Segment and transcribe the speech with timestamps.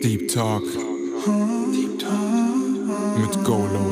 [0.00, 0.62] Deep Talk.
[1.72, 3.18] Deep Talk.
[3.18, 3.84] Mit Golo.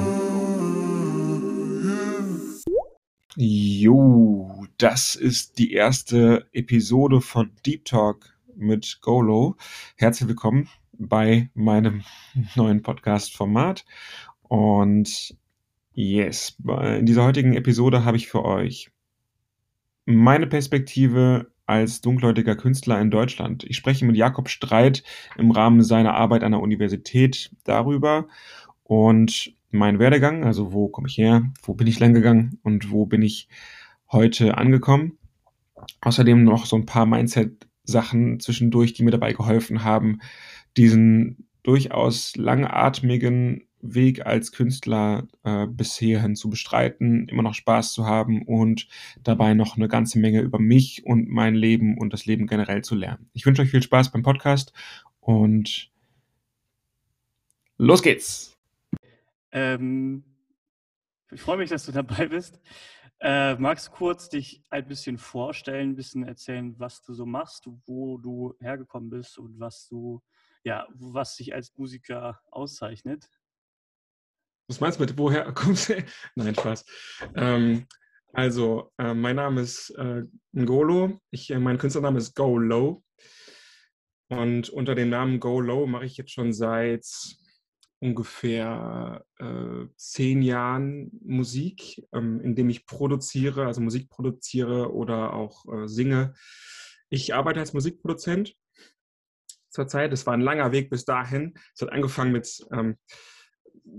[3.34, 9.56] Jo, das ist die erste Episode von Deep Talk mit Golo.
[9.96, 12.04] Herzlich willkommen bei meinem
[12.54, 13.84] neuen Podcast-Format.
[14.42, 15.36] Und
[15.92, 18.92] yes, in dieser heutigen Episode habe ich für euch
[20.08, 23.64] meine Perspektive als dunkelhäutiger Künstler in Deutschland.
[23.64, 25.04] Ich spreche mit Jakob Streit
[25.36, 28.26] im Rahmen seiner Arbeit an der Universität darüber
[28.84, 33.04] und mein Werdegang, also wo komme ich her, wo bin ich lang gegangen und wo
[33.04, 33.48] bin ich
[34.10, 35.18] heute angekommen.
[36.00, 40.20] Außerdem noch so ein paar Mindset-Sachen zwischendurch, die mir dabei geholfen haben,
[40.78, 48.06] diesen durchaus langatmigen Weg als Künstler äh, bis hierhin zu bestreiten, immer noch Spaß zu
[48.06, 48.88] haben und
[49.22, 52.94] dabei noch eine ganze Menge über mich und mein Leben und das Leben generell zu
[52.94, 53.30] lernen.
[53.32, 54.72] Ich wünsche euch viel Spaß beim Podcast
[55.20, 55.90] und
[57.76, 58.56] los geht's.
[59.52, 60.24] Ähm,
[61.30, 62.60] ich freue mich, dass du dabei bist.
[63.20, 67.68] Äh, magst du kurz dich ein bisschen vorstellen, ein bisschen erzählen, was du so machst,
[67.86, 70.22] wo du hergekommen bist und was du,
[70.62, 73.28] ja, was dich als Musiker auszeichnet?
[74.68, 76.04] Was meinst du mit woher kommst du?
[76.34, 76.84] Nein, Spaß.
[77.34, 77.86] Ähm,
[78.32, 81.18] also, äh, mein Name ist äh, Ngolo.
[81.30, 83.02] Ich, äh, mein Künstlername ist Go Low.
[84.28, 87.06] Und unter dem Namen Go Low mache ich jetzt schon seit
[88.00, 95.88] ungefähr äh, zehn Jahren Musik, ähm, indem ich produziere, also Musik produziere oder auch äh,
[95.88, 96.34] singe.
[97.08, 98.54] Ich arbeite als Musikproduzent
[99.70, 100.12] zurzeit.
[100.12, 101.54] Es war ein langer Weg bis dahin.
[101.74, 102.98] Es hat angefangen mit ähm,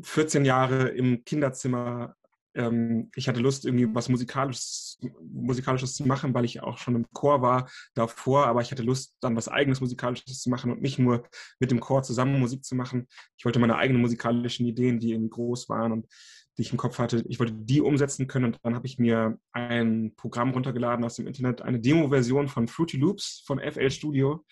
[0.02, 2.16] 14 Jahre im Kinderzimmer.
[2.56, 7.06] Ähm, ich hatte Lust, irgendwie was Musikalisches, Musikalisches zu machen, weil ich auch schon im
[7.14, 11.00] Chor war davor, aber ich hatte Lust, dann was eigenes Musikalisches zu machen und nicht
[11.00, 11.28] nur
[11.60, 13.08] mit dem Chor zusammen Musik zu machen.
[13.38, 16.08] Ich wollte meine eigenen musikalischen Ideen, die irgendwie groß waren und
[16.58, 19.40] die ich im Kopf hatte, ich wollte die umsetzen können und dann habe ich mir
[19.54, 24.44] ein Programm runtergeladen aus dem Internet, eine Demo-Version von Fruity Loops von FL Studio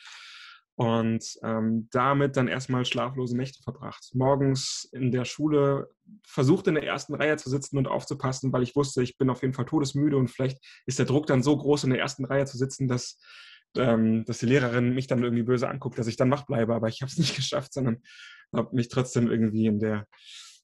[0.78, 4.12] und ähm, damit dann erstmal schlaflose Nächte verbracht.
[4.14, 5.90] Morgens in der Schule
[6.24, 9.42] versucht in der ersten Reihe zu sitzen und aufzupassen, weil ich wusste, ich bin auf
[9.42, 12.46] jeden Fall todesmüde und vielleicht ist der Druck dann so groß, in der ersten Reihe
[12.46, 13.20] zu sitzen, dass,
[13.76, 16.76] ähm, dass die Lehrerin mich dann irgendwie böse anguckt, dass ich dann wach bleibe.
[16.76, 18.04] Aber ich habe es nicht geschafft, sondern
[18.56, 20.06] habe mich trotzdem irgendwie in, der,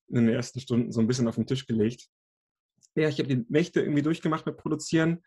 [0.10, 2.06] in den ersten Stunden so ein bisschen auf den Tisch gelegt.
[2.94, 5.24] Ja, ich habe die Nächte irgendwie durchgemacht mit Produzieren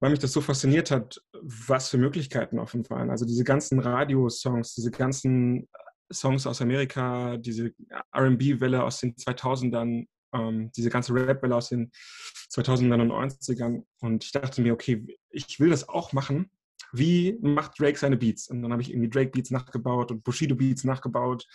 [0.00, 3.10] weil mich das so fasziniert hat, was für Möglichkeiten offen waren.
[3.10, 5.68] Also diese ganzen Radiosongs, diese ganzen
[6.12, 7.72] Songs aus Amerika, diese
[8.16, 11.90] RB-Welle aus den 2000ern, ähm, diese ganze Rap-Welle aus den
[12.50, 13.84] 2000ern und 90ern.
[14.00, 16.50] Und ich dachte mir, okay, ich will das auch machen.
[16.92, 18.48] Wie macht Drake seine Beats?
[18.48, 21.46] Und dann habe ich irgendwie Drake-Beats nachgebaut und Bushido-Beats nachgebaut.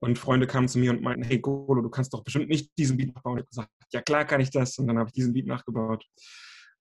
[0.00, 2.96] Und Freunde kamen zu mir und meinten, hey Golo, du kannst doch bestimmt nicht diesen
[2.96, 3.34] Beat nachbauen.
[3.34, 4.78] Und ich habe gesagt, ja klar kann ich das.
[4.78, 6.04] Und dann habe ich diesen Beat nachgebaut.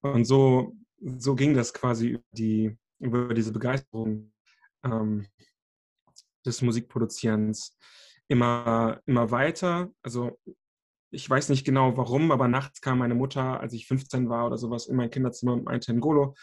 [0.03, 4.31] Und so so ging das quasi über, die, über diese Begeisterung
[4.84, 5.28] ähm,
[6.46, 7.78] des Musikproduzierens
[8.28, 9.91] immer, immer weiter.
[10.02, 10.40] Also
[11.12, 14.58] ich weiß nicht genau warum, aber nachts kam meine Mutter, als ich 15 war oder
[14.58, 16.35] sowas, in mein Kinderzimmer und meinte, Ngolo,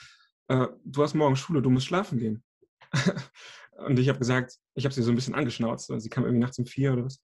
[0.48, 2.44] äh, du hast morgen Schule, du musst schlafen gehen.
[3.72, 5.90] und ich habe gesagt, ich habe sie so ein bisschen angeschnauzt.
[5.90, 7.22] Also sie kam irgendwie nachts um vier oder was.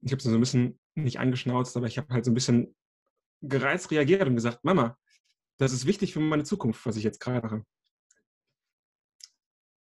[0.00, 2.74] Ich habe sie so ein bisschen nicht angeschnauzt, aber ich habe halt so ein bisschen
[3.42, 4.96] gereizt reagiert und gesagt, Mama,
[5.58, 7.64] das ist wichtig für meine Zukunft, was ich jetzt gerade mache.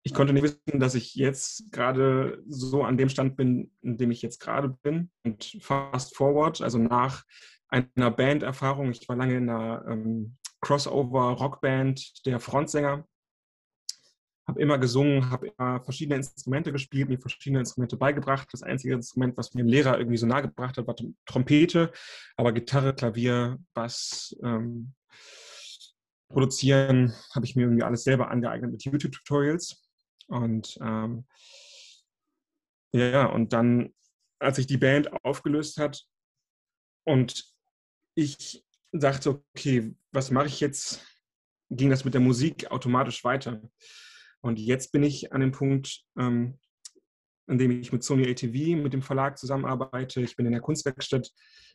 [0.05, 4.11] Ich konnte nicht wissen, dass ich jetzt gerade so an dem Stand bin, in dem
[4.11, 5.11] ich jetzt gerade bin.
[5.25, 7.25] Und fast forward, also nach
[7.69, 13.07] einer Banderfahrung, ich war lange in einer ähm, Crossover-Rockband der Frontsänger,
[14.47, 18.49] habe immer gesungen, habe immer verschiedene Instrumente gespielt, mir verschiedene Instrumente beigebracht.
[18.53, 20.97] Das einzige Instrument, was mir ein Lehrer irgendwie so nahe gebracht hat, war
[21.27, 21.93] Trompete,
[22.37, 24.95] aber Gitarre, Klavier, Bass, ähm,
[26.33, 29.87] Produzieren habe ich mir irgendwie alles selber angeeignet mit YouTube-Tutorials.
[30.29, 31.27] Und ähm,
[32.93, 33.95] ja, und dann,
[34.39, 36.05] als sich die Band aufgelöst hat
[37.05, 37.45] und
[38.15, 41.07] ich dachte, okay, was mache ich jetzt,
[41.71, 43.63] ging das mit der Musik automatisch weiter.
[44.41, 46.59] Und jetzt bin ich an dem Punkt, ähm,
[47.49, 50.21] in dem ich mit Sony ATV, mit dem Verlag zusammenarbeite.
[50.21, 51.31] Ich bin in der Kunstwerkstatt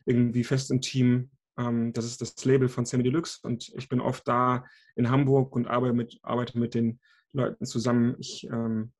[0.06, 4.28] irgendwie fest im Team das ist das Label von Semi Deluxe und ich bin oft
[4.28, 4.64] da
[4.94, 7.00] in Hamburg und arbeite mit, arbeite mit den
[7.32, 8.14] Leuten zusammen.
[8.20, 8.92] Ich ähm,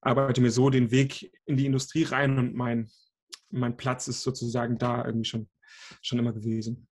[0.00, 2.90] arbeite mir so den Weg in die Industrie rein und mein,
[3.50, 5.48] mein Platz ist sozusagen da irgendwie schon,
[6.00, 6.88] schon immer gewesen.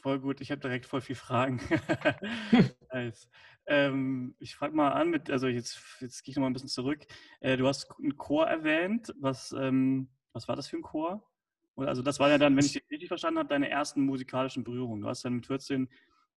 [0.00, 1.60] Voll gut, ich habe direkt voll viel Fragen.
[2.92, 3.28] nice.
[3.66, 6.68] ähm, ich frage mal an, mit, also jetzt, jetzt gehe ich noch mal ein bisschen
[6.68, 7.04] zurück.
[7.40, 9.14] Äh, du hast einen Chor erwähnt.
[9.18, 11.22] Was, ähm, was war das für ein Chor?
[11.76, 15.02] Also das war ja dann, wenn ich dich richtig verstanden habe, deine ersten musikalischen Berührungen.
[15.02, 15.88] Du hast dann mit 14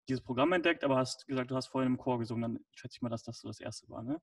[0.08, 2.42] dieses Programm entdeckt, aber hast gesagt, du hast vorhin im Chor gesungen.
[2.42, 4.20] Dann schätze ich mal, dass das so das erste war, ne?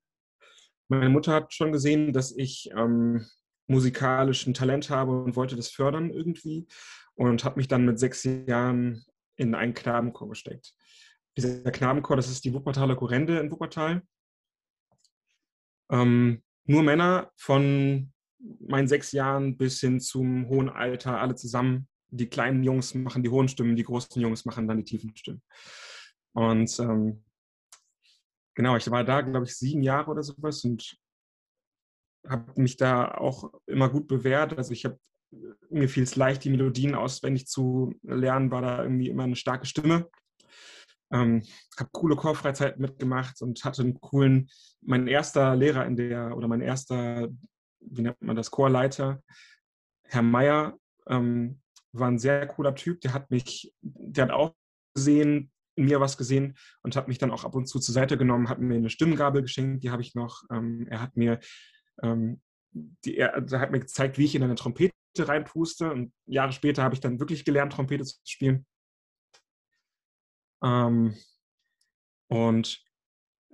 [0.92, 3.26] Meine Mutter hat schon gesehen, dass ich ähm,
[3.68, 6.68] musikalischen Talent habe und wollte das fördern irgendwie
[7.14, 10.74] und hat mich dann mit sechs Jahren in einen Knabenchor gesteckt.
[11.38, 14.02] Dieser Knabenchor, das ist die Wuppertaler Chorende in Wuppertal.
[15.92, 21.88] Ähm, nur Männer von meinen sechs Jahren bis hin zum hohen Alter, alle zusammen.
[22.12, 25.42] Die kleinen Jungs machen die hohen Stimmen, die großen Jungs machen dann die tiefen Stimmen.
[26.34, 27.24] Und ähm,
[28.56, 30.98] genau, ich war da, glaube ich, sieben Jahre oder sowas und
[32.28, 34.58] habe mich da auch immer gut bewährt.
[34.58, 35.00] Also ich habe
[35.70, 39.66] mir fiel es leicht, die Melodien auswendig zu lernen, war da irgendwie immer eine starke
[39.66, 40.10] Stimme.
[41.12, 41.44] Ähm,
[41.78, 44.50] habe coole Chorfreizeiten mitgemacht und hatte einen coolen,
[44.82, 47.30] mein erster Lehrer in der, oder mein erster,
[47.82, 49.24] wie nennt man das, Chorleiter,
[50.04, 50.78] Herr Meier,
[51.08, 51.62] ähm,
[51.92, 54.56] war ein sehr cooler Typ, der hat mich, der hat auch
[54.94, 58.18] gesehen, in mir was gesehen und hat mich dann auch ab und zu zur Seite
[58.18, 60.44] genommen, hat mir eine Stimmgabel geschenkt, die habe ich noch.
[60.52, 61.40] Ähm, er hat mir
[62.04, 62.42] ähm,
[62.72, 65.92] die, er also hat mir gezeigt, wie ich in eine Trompete reinpuste.
[65.92, 68.66] Und Jahre später habe ich dann wirklich gelernt, Trompete zu spielen.
[70.64, 71.16] Ähm,
[72.28, 72.84] und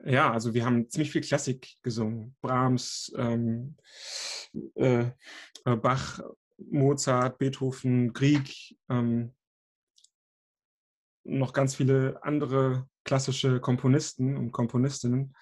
[0.04, 2.36] ja, also wir haben ziemlich viel Klassik gesungen.
[2.42, 3.76] Brahms, ähm,
[4.76, 5.10] äh,
[5.66, 6.22] äh Bach,
[6.58, 9.34] Mozart, Beethoven, Grieg, ähm,
[11.24, 15.36] noch ganz viele andere klassische Komponisten und Komponistinnen.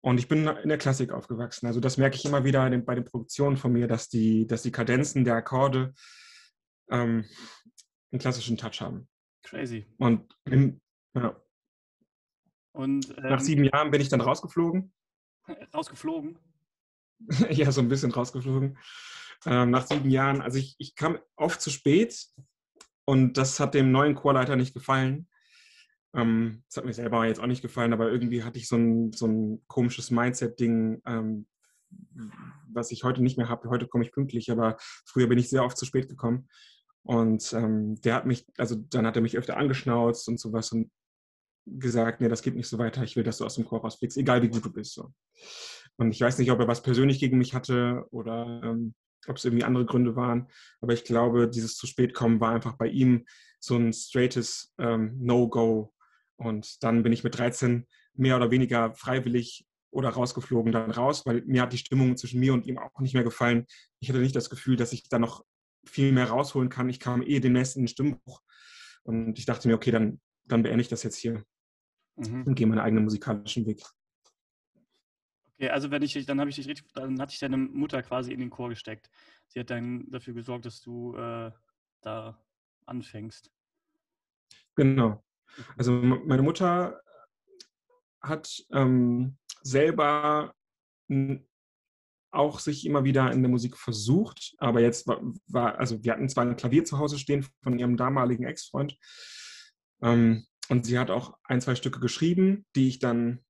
[0.00, 1.66] Und ich bin in der Klassik aufgewachsen.
[1.66, 4.70] Also das merke ich immer wieder bei den Produktionen von mir, dass die, dass die
[4.70, 5.92] Kadenzen der Akkorde
[6.90, 7.24] ähm,
[8.10, 9.08] einen klassischen Touch haben.
[9.42, 9.86] Crazy.
[9.98, 10.80] Und im,
[11.14, 11.36] ja.
[12.78, 14.92] Und, ähm, nach sieben Jahren bin ich dann rausgeflogen.
[15.74, 16.38] Rausgeflogen?
[17.50, 18.78] ja, so ein bisschen rausgeflogen.
[19.46, 22.26] Ähm, nach sieben Jahren, also ich, ich kam oft zu spät
[23.04, 25.26] und das hat dem neuen Chorleiter nicht gefallen.
[26.14, 29.12] Ähm, das hat mir selber jetzt auch nicht gefallen, aber irgendwie hatte ich so ein,
[29.12, 31.48] so ein komisches Mindset-Ding, ähm,
[32.68, 33.70] was ich heute nicht mehr habe.
[33.70, 36.48] Heute komme ich pünktlich, aber früher bin ich sehr oft zu spät gekommen.
[37.02, 40.92] Und ähm, der hat mich, also dann hat er mich öfter angeschnauzt und sowas und
[41.78, 44.16] gesagt, nee, das geht nicht so weiter, ich will, dass du aus dem Chor rausfliegst,
[44.16, 44.94] egal wie gut du bist.
[44.94, 45.12] So.
[45.96, 48.94] Und ich weiß nicht, ob er was persönlich gegen mich hatte oder ähm,
[49.26, 50.48] ob es irgendwie andere Gründe waren,
[50.80, 53.26] aber ich glaube, dieses zu spät kommen war einfach bei ihm
[53.60, 55.92] so ein straightes ähm, No-Go
[56.36, 61.42] und dann bin ich mit 13 mehr oder weniger freiwillig oder rausgeflogen dann raus, weil
[61.46, 63.66] mir hat die Stimmung zwischen mir und ihm auch nicht mehr gefallen.
[64.00, 65.44] Ich hatte nicht das Gefühl, dass ich da noch
[65.84, 66.88] viel mehr rausholen kann.
[66.88, 68.42] Ich kam eh demnächst in den Stimmbruch
[69.02, 71.44] und ich dachte mir, okay, dann, dann beende ich das jetzt hier
[72.18, 72.44] mhm.
[72.44, 73.82] und gehe meinen eigenen musikalischen Weg.
[75.54, 78.32] Okay, also wenn ich dann habe ich dich richtig, dann hatte ich deine Mutter quasi
[78.32, 79.10] in den Chor gesteckt.
[79.48, 81.50] Sie hat dann dafür gesorgt, dass du äh,
[82.02, 82.40] da
[82.86, 83.50] anfängst.
[84.76, 85.24] Genau.
[85.76, 87.00] Also meine Mutter
[88.20, 90.54] hat ähm, selber
[92.30, 96.28] auch sich immer wieder in der Musik versucht, aber jetzt war, war, also wir hatten
[96.28, 98.96] zwar ein Klavier zu Hause stehen von ihrem damaligen Ex-Freund
[100.02, 103.44] ähm, und sie hat auch ein, zwei Stücke geschrieben, die ich dann,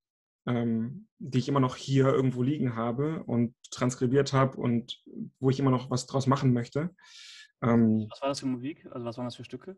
[0.47, 5.03] ähm, die ich immer noch hier irgendwo liegen habe und transkribiert habe und
[5.41, 6.95] wo ich immer noch was draus machen möchte.
[7.63, 8.87] Ähm, was war das für Musik?
[8.91, 9.77] Also was waren das für Stücke?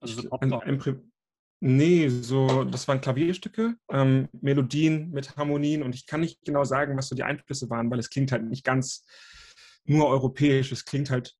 [0.00, 1.12] Also so ein, ein,
[1.60, 6.96] nee, so, das waren Klavierstücke, ähm, Melodien mit Harmonien und ich kann nicht genau sagen,
[6.96, 9.06] was so die Einflüsse waren, weil es klingt halt nicht ganz
[9.84, 11.36] nur europäisch, es klingt halt.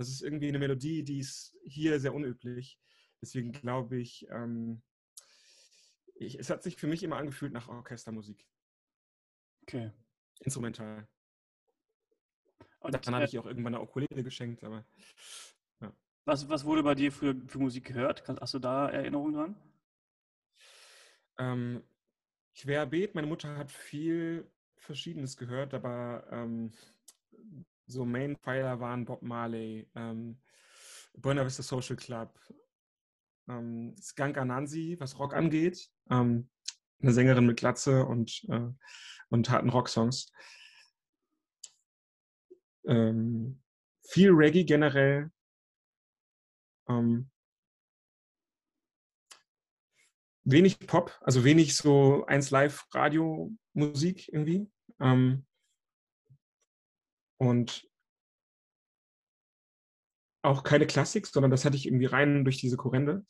[0.00, 2.80] Das ist irgendwie eine Melodie, die ist hier sehr unüblich.
[3.20, 4.80] Deswegen glaube ich, ähm,
[6.14, 8.46] ich, es hat sich für mich immer angefühlt nach Orchestermusik.
[9.62, 9.92] Okay.
[10.40, 11.06] Instrumental.
[12.78, 14.86] Und dann habe ich auch irgendwann eine Ukulele geschenkt, aber
[15.80, 15.92] ja.
[16.24, 18.26] Was, was wurde bei dir für, für Musik gehört?
[18.26, 19.56] Hast du da Erinnerungen dran?
[21.38, 21.82] Ähm,
[22.54, 24.50] querbeet, meine Mutter hat viel
[24.80, 26.72] Verschiedenes gehört, aber ähm,
[27.86, 30.40] so Mainpfeiler waren Bob Marley, ähm,
[31.14, 32.38] Buena Vista Social Club,
[33.48, 36.48] ähm, Skunk Anansi, was Rock angeht, ähm,
[37.00, 38.68] eine Sängerin mit Glatze und, äh,
[39.28, 40.30] und harten Rocksongs
[42.86, 43.62] ähm,
[44.02, 45.30] viel Reggae generell.
[46.88, 47.30] Ähm,
[50.44, 52.50] wenig Pop, also wenig so 1
[53.74, 54.70] Live-Radio-Musik irgendwie.
[55.00, 55.46] Ähm,
[57.38, 57.88] und
[60.42, 63.24] auch keine Klassik, sondern das hatte ich irgendwie rein durch diese Korrende.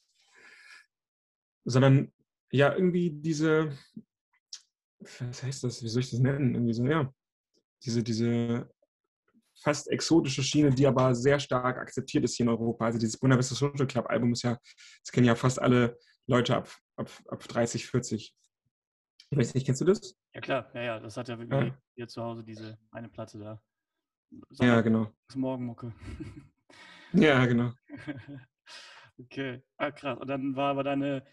[1.65, 2.13] Sondern
[2.53, 3.77] ja, irgendwie diese,
[4.99, 6.55] was heißt das, wie soll ich das nennen?
[6.55, 7.13] Irgendwie so, ja,
[7.85, 8.71] diese, diese
[9.63, 12.87] fast exotische Schiene, die aber sehr stark akzeptiert ist hier in Europa.
[12.87, 14.59] Also dieses Vista Social Club Album ist ja,
[15.05, 18.35] das kennen ja fast alle Leute ab, ab, ab 30, 40.
[19.31, 20.17] Ich weiß nicht, kennst du das?
[20.35, 21.79] Ja klar, ja, ja, das hat ja wirklich ja.
[21.95, 23.63] hier zu Hause diese eine Platte da.
[24.51, 25.13] Sonntag ja, genau.
[25.35, 25.93] Morgenmucke.
[27.13, 27.73] ja, genau.
[29.19, 30.19] okay, ah, krass.
[30.21, 31.27] Und dann war aber deine,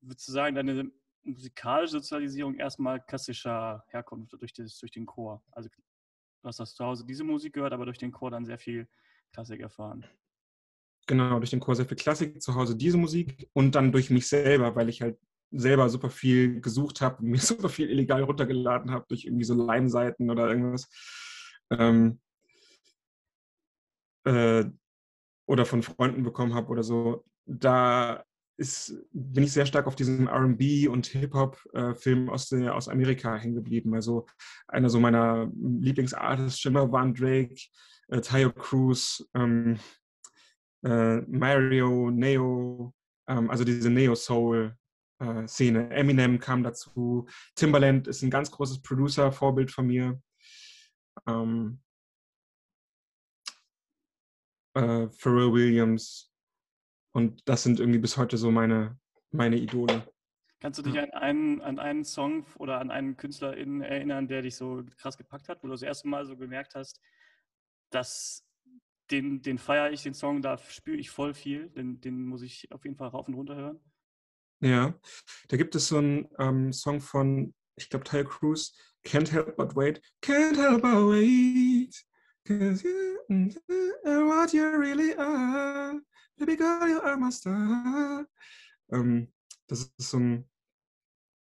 [0.00, 0.90] würdest du sagen, deine
[1.22, 5.42] musikalische Sozialisierung erstmal klassischer Herkunft durch, das, durch den Chor.
[5.52, 8.58] Also du hast das zu Hause diese Musik gehört, aber durch den Chor dann sehr
[8.58, 8.86] viel
[9.32, 10.04] Klassik erfahren.
[11.06, 14.28] Genau, durch den Chor sehr viel Klassik, zu Hause diese Musik und dann durch mich
[14.28, 15.18] selber, weil ich halt
[15.52, 20.30] selber super viel gesucht habe, mir super viel illegal runtergeladen habe durch irgendwie so Leimseiten
[20.30, 20.88] oder irgendwas.
[21.70, 22.20] Ähm,
[24.24, 24.64] äh,
[25.46, 27.24] oder von Freunden bekommen habe oder so.
[27.44, 28.24] Da
[28.56, 33.94] ist, bin ich sehr stark auf diesem RB und Hip-Hop-Film aus, aus Amerika hängen geblieben.
[33.94, 34.26] Also
[34.68, 37.56] einer so meiner Lieblingsartists, Shimmer Van Drake,
[38.08, 39.78] äh, Tayo Cruz, ähm,
[40.84, 42.94] äh, Mario, Neo,
[43.26, 44.78] ähm, also diese Neo-Soul-Szene.
[45.22, 45.46] Äh,
[45.94, 47.28] Eminem kam dazu.
[47.54, 50.20] Timbaland ist ein ganz großes Producer-Vorbild von mir.
[51.26, 51.80] Ähm,
[54.74, 56.32] äh, Pharrell Williams,
[57.14, 58.98] und das sind irgendwie bis heute so meine,
[59.30, 60.08] meine Idole.
[60.60, 64.56] Kannst du dich an einen, an einen Song oder an einen Künstler erinnern, der dich
[64.56, 67.00] so krass gepackt hat, wo du das erste Mal so gemerkt hast,
[67.90, 68.46] dass
[69.10, 72.70] den, den feiere ich, den Song, da spüre ich voll viel, den, den muss ich
[72.72, 73.80] auf jeden Fall rauf und runter hören?
[74.62, 74.94] Ja,
[75.48, 79.74] da gibt es so einen ähm, Song von, ich glaube, Tyler Cruz, Can't Help But
[79.74, 80.00] Wait.
[80.22, 81.92] Can't Help But Wait.
[82.46, 83.18] Cause you
[84.04, 86.00] are what you really are.
[86.38, 88.24] Baby girl, you are my star.
[88.92, 89.32] Ähm,
[89.66, 90.48] das ist so ein,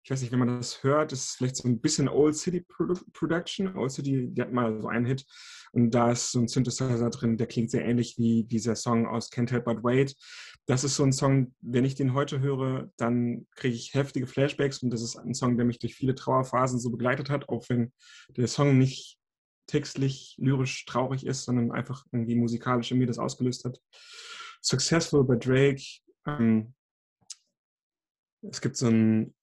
[0.05, 2.65] ich weiß nicht, wenn man das hört, das ist vielleicht so ein bisschen Old City
[3.13, 3.77] Production.
[3.77, 5.27] Old City, die hat mal so einen Hit
[5.73, 9.33] und da ist so ein Synthesizer drin, der klingt sehr ähnlich wie dieser Song aus
[9.33, 10.15] Can't Help But Wait.
[10.69, 14.83] Das ist so ein Song, wenn ich den heute höre, dann kriege ich heftige Flashbacks
[14.83, 17.91] und das ist ein Song, der mich durch viele Trauerphasen so begleitet hat, auch wenn
[18.37, 19.19] der Song nicht
[19.67, 23.81] textlich, lyrisch traurig ist, sondern einfach irgendwie musikalisch in mir das ausgelöst hat.
[24.61, 25.83] Successful bei Drake.
[26.27, 26.75] Ähm,
[28.43, 29.35] es gibt so ein,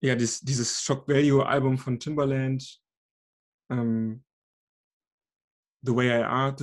[0.00, 2.80] ja, dieses, dieses Shock Value Album von Timbaland.
[3.70, 4.24] Ähm,
[5.82, 6.56] The Way I Are.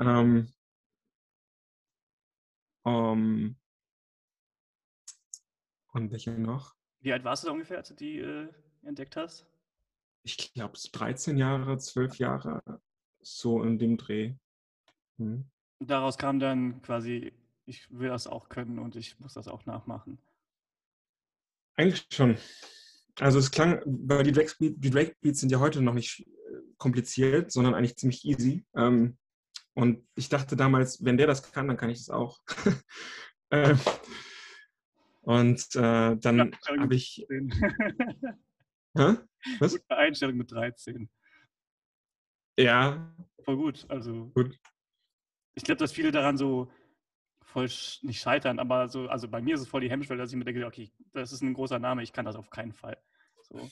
[0.00, 0.48] Ähm,
[2.82, 3.56] um,
[5.92, 6.74] und welche noch?
[7.00, 8.48] Wie alt warst du da ungefähr, als du die äh,
[8.82, 9.46] entdeckt hast?
[10.22, 12.62] Ich glaube, 13 Jahre, 12 Jahre
[13.20, 14.34] so in dem Dreh.
[15.18, 15.44] Hm.
[15.80, 17.32] Daraus kam dann quasi,
[17.66, 20.18] ich will das auch können und ich muss das auch nachmachen.
[21.76, 22.38] Eigentlich schon.
[23.18, 26.62] Also es klang, weil die Drake, die Drake Beats sind ja heute noch nicht äh,
[26.78, 28.64] kompliziert, sondern eigentlich ziemlich easy.
[28.74, 29.18] Ähm,
[29.80, 32.40] und ich dachte damals, wenn der das kann, dann kann ich das auch.
[33.52, 33.80] Ähm,
[35.22, 37.26] und äh, dann habe ich.
[38.96, 39.16] Hä?
[39.58, 39.72] Was?
[39.72, 41.10] Gute Einstellung mit 13.
[42.56, 43.12] Ja.
[43.44, 43.86] Voll gut.
[43.88, 44.30] Also.
[44.36, 44.56] Gut.
[45.54, 46.70] Ich glaube, dass viele daran so
[47.42, 47.68] voll
[48.02, 50.44] nicht scheitern, aber so, also bei mir ist es voll die Hemmschwelle, dass ich mir
[50.44, 52.96] denke, okay, das ist ein großer Name, ich kann das auf keinen Fall.
[53.42, 53.68] So.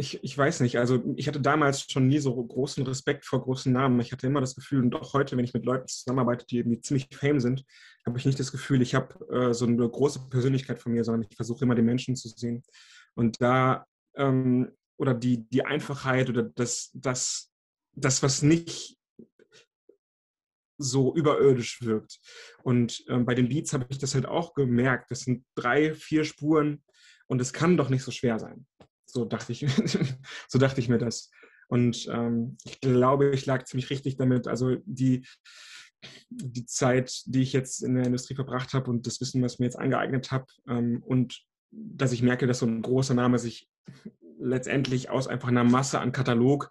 [0.00, 3.72] Ich, ich weiß nicht, also ich hatte damals schon nie so großen Respekt vor großen
[3.72, 3.98] Namen.
[3.98, 6.80] Ich hatte immer das Gefühl, und auch heute, wenn ich mit Leuten zusammenarbeite, die irgendwie
[6.80, 7.64] ziemlich fame sind,
[8.06, 11.26] habe ich nicht das Gefühl, ich habe äh, so eine große Persönlichkeit von mir, sondern
[11.28, 12.62] ich versuche immer den Menschen zu sehen.
[13.14, 17.48] Und da, ähm, oder die, die Einfachheit oder das, das
[18.00, 18.96] das, was nicht
[20.78, 22.20] so überirdisch wirkt.
[22.62, 25.10] Und ähm, bei den Beats habe ich das halt auch gemerkt.
[25.10, 26.84] Das sind drei, vier Spuren
[27.26, 28.66] und es kann doch nicht so schwer sein.
[29.10, 29.66] So dachte ich,
[30.48, 31.30] so dachte ich mir das.
[31.68, 34.48] Und ähm, ich glaube, ich lag ziemlich richtig damit.
[34.48, 35.26] Also die,
[36.30, 39.58] die Zeit, die ich jetzt in der Industrie verbracht habe und das Wissen, was ich
[39.58, 43.68] mir jetzt angeeignet habe ähm, und dass ich merke, dass so ein großer Name sich
[44.38, 46.70] letztendlich aus einfach einer Masse an Katalog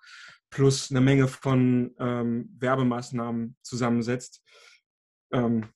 [0.49, 4.41] plus eine Menge von ähm, Werbemaßnahmen zusammensetzt,
[5.31, 5.67] ähm,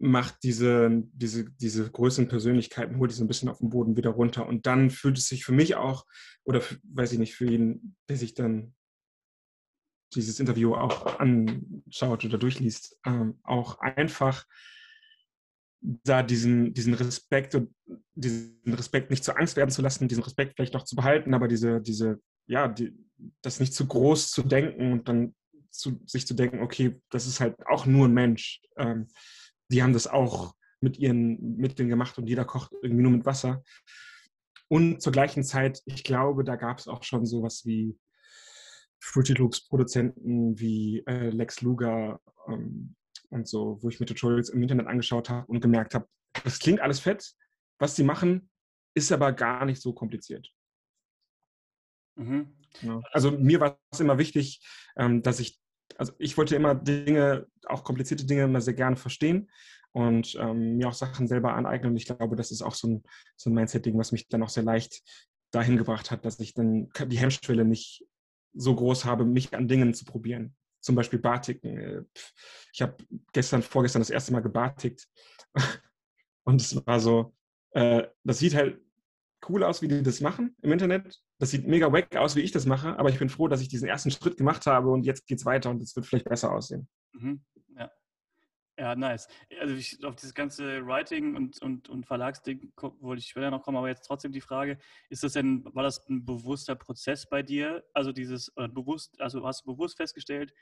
[0.00, 4.10] macht diese, diese, diese größeren Persönlichkeiten, holt die so ein bisschen auf den Boden wieder
[4.10, 4.48] runter.
[4.48, 6.06] Und dann fühlt es sich für mich auch,
[6.44, 8.74] oder für, weiß ich nicht, für ihn, der sich dann
[10.14, 14.46] dieses Interview auch anschaut oder durchliest, ähm, auch einfach
[15.80, 17.74] da diesen, diesen Respekt und
[18.14, 21.46] diesen Respekt nicht zur Angst werden zu lassen, diesen Respekt vielleicht noch zu behalten, aber
[21.46, 22.94] diese, diese, ja, die,
[23.42, 25.34] das nicht zu groß zu denken und dann
[25.70, 28.60] zu, sich zu denken, okay, das ist halt auch nur ein Mensch.
[28.76, 29.08] Ähm,
[29.70, 33.62] die haben das auch mit ihren Mitteln gemacht und jeder kocht irgendwie nur mit Wasser.
[34.68, 37.98] Und zur gleichen Zeit, ich glaube, da gab es auch schon sowas wie
[39.00, 42.94] Fruity Loops Produzenten wie äh, Lex Luger ähm,
[43.30, 46.08] und so, wo ich mir Tutorials im Internet angeschaut habe und gemerkt habe,
[46.44, 47.34] das klingt alles fett,
[47.78, 48.50] was sie machen,
[48.94, 50.52] ist aber gar nicht so kompliziert.
[52.16, 52.56] Mhm.
[52.82, 53.00] Ja.
[53.12, 54.64] Also mir war es immer wichtig,
[54.96, 55.59] ähm, dass ich,
[55.96, 59.50] also ich wollte immer Dinge, auch komplizierte Dinge immer sehr gerne verstehen
[59.92, 61.92] und ähm, mir auch Sachen selber aneignen.
[61.92, 63.02] Und ich glaube, das ist auch so ein,
[63.36, 65.02] so ein Mindset-Ding, was mich dann auch sehr leicht
[65.50, 68.06] dahin gebracht hat, dass ich dann die Hemmschwelle nicht
[68.54, 70.56] so groß habe, mich an Dingen zu probieren.
[70.80, 71.78] Zum Beispiel Batiken.
[71.78, 72.02] Äh,
[72.72, 72.96] ich habe
[73.32, 75.08] gestern, vorgestern das erste Mal gebartigt.
[76.44, 77.34] Und es war so,
[77.72, 78.80] äh, das sieht halt
[79.48, 81.20] cool aus, wie die das machen im Internet.
[81.38, 83.68] Das sieht mega wack aus, wie ich das mache, aber ich bin froh, dass ich
[83.68, 86.52] diesen ersten Schritt gemacht habe und jetzt geht es weiter und es wird vielleicht besser
[86.52, 86.88] aussehen.
[87.12, 87.42] Mhm.
[87.76, 87.90] Ja.
[88.78, 89.28] Ja, nice.
[89.60, 93.76] Also ich, auf dieses ganze Writing und, und, und Verlagsding wollte ich später noch kommen,
[93.76, 94.78] aber jetzt trotzdem die Frage,
[95.08, 97.84] ist das denn, war das ein bewusster Prozess bei dir?
[97.92, 100.54] Also dieses äh, bewusst, also hast du bewusst festgestellt,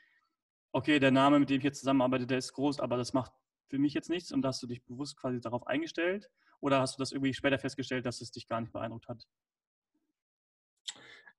[0.71, 3.31] okay, der Name, mit dem ich jetzt zusammenarbeite, der ist groß, aber das macht
[3.69, 6.29] für mich jetzt nichts und hast du dich bewusst quasi darauf eingestellt?
[6.61, 9.23] Oder hast du das irgendwie später festgestellt, dass es dich gar nicht beeindruckt hat?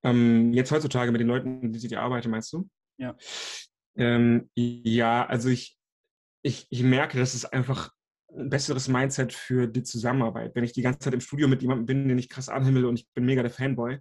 [0.02, 2.68] Ähm, jetzt heutzutage mit den Leuten, mit denen ich arbeite, meinst du?
[2.96, 3.16] Ja.
[3.96, 5.78] Ähm, ja, also ich,
[6.42, 7.90] ich, ich merke, das ist einfach
[8.32, 10.54] ein besseres Mindset für die Zusammenarbeit.
[10.54, 12.98] Wenn ich die ganze Zeit im Studio mit jemandem bin, den ich krass anhimmel und
[12.98, 13.98] ich bin mega der Fanboy,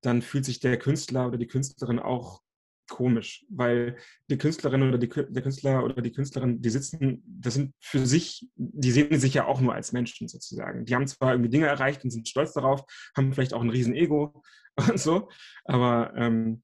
[0.00, 2.40] dann fühlt sich der Künstler oder die Künstlerin auch
[2.88, 3.96] komisch, weil
[4.28, 8.48] die Künstlerin oder die, der Künstler oder die Künstlerin, die sitzen, das sind für sich,
[8.56, 10.84] die sehen sich ja auch nur als Menschen sozusagen.
[10.84, 12.82] Die haben zwar irgendwie Dinge erreicht und sind stolz darauf,
[13.16, 14.42] haben vielleicht auch ein riesen Ego
[14.76, 15.28] und so,
[15.64, 16.62] aber, ähm,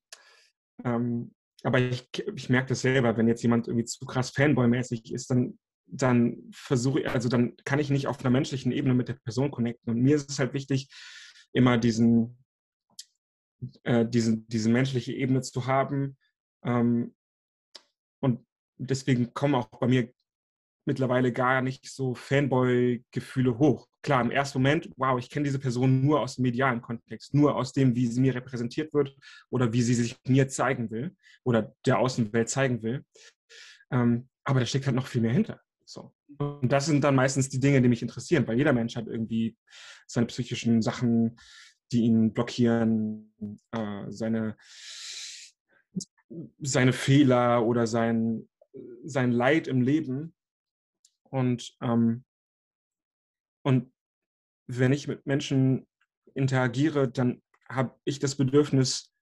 [0.85, 5.31] ähm, aber ich, ich merke das selber, wenn jetzt jemand irgendwie zu krass Fanboy-mäßig ist,
[5.31, 5.59] dann
[5.91, 9.51] dann versuche ich, also dann kann ich nicht auf einer menschlichen Ebene mit der Person
[9.51, 9.91] connecten.
[9.91, 10.91] Und mir ist es halt wichtig,
[11.53, 12.37] immer diesen,
[13.83, 16.17] äh, diese, diese menschliche Ebene zu haben.
[16.65, 17.15] Ähm,
[18.21, 18.45] und
[18.77, 20.13] deswegen kommen auch bei mir
[20.89, 23.87] mittlerweile gar nicht so Fanboy-Gefühle hoch.
[24.03, 27.55] Klar, im ersten Moment, wow, ich kenne diese Person nur aus dem medialen Kontext, nur
[27.55, 29.15] aus dem, wie sie mir repräsentiert wird
[29.51, 33.05] oder wie sie sich mir zeigen will oder der Außenwelt zeigen will.
[33.91, 35.61] Ähm, aber da steckt halt noch viel mehr hinter.
[35.85, 36.15] So.
[36.39, 39.57] Und das sind dann meistens die Dinge, die mich interessieren, weil jeder Mensch hat irgendwie
[40.07, 41.39] seine psychischen Sachen,
[41.93, 43.33] die ihn blockieren,
[43.73, 44.57] äh, seine,
[46.61, 48.49] seine Fehler oder sein,
[49.05, 50.35] sein Leid im Leben.
[51.25, 52.25] Und, ähm,
[53.63, 53.93] und
[54.67, 55.87] wenn ich mit Menschen
[56.35, 59.13] interagiere, dann habe ich das Bedürfnis,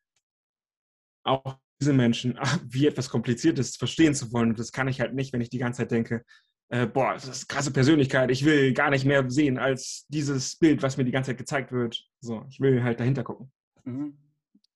[1.25, 4.51] auch diese Menschen wie etwas Kompliziertes verstehen zu wollen.
[4.51, 6.25] Und das kann ich halt nicht, wenn ich die ganze Zeit denke,
[6.69, 10.57] äh, boah, das ist eine krasse Persönlichkeit, ich will gar nicht mehr sehen als dieses
[10.57, 12.05] Bild, was mir die ganze Zeit gezeigt wird.
[12.21, 13.53] So, ich will halt dahinter gucken.
[13.85, 14.17] Mhm.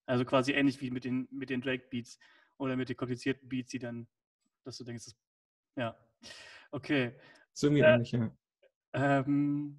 [0.06, 2.18] Also quasi ähnlich wie mit den, mit den Drake-Beats
[2.58, 4.06] oder mit den komplizierten Beats, die dann,
[4.64, 5.16] dass du denkst, das,
[5.76, 5.96] ja,
[6.70, 7.12] okay.
[7.52, 8.30] So irgendwie äh, ähnlich, ja.
[8.92, 9.78] Ähm,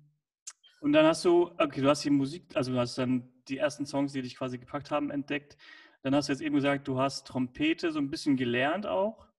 [0.82, 3.86] und dann hast du, okay, du hast die Musik, also du hast dann die ersten
[3.86, 5.58] Songs, die dich quasi gepackt haben, entdeckt.
[6.02, 9.31] Dann hast du jetzt eben gesagt, du hast Trompete so ein bisschen gelernt auch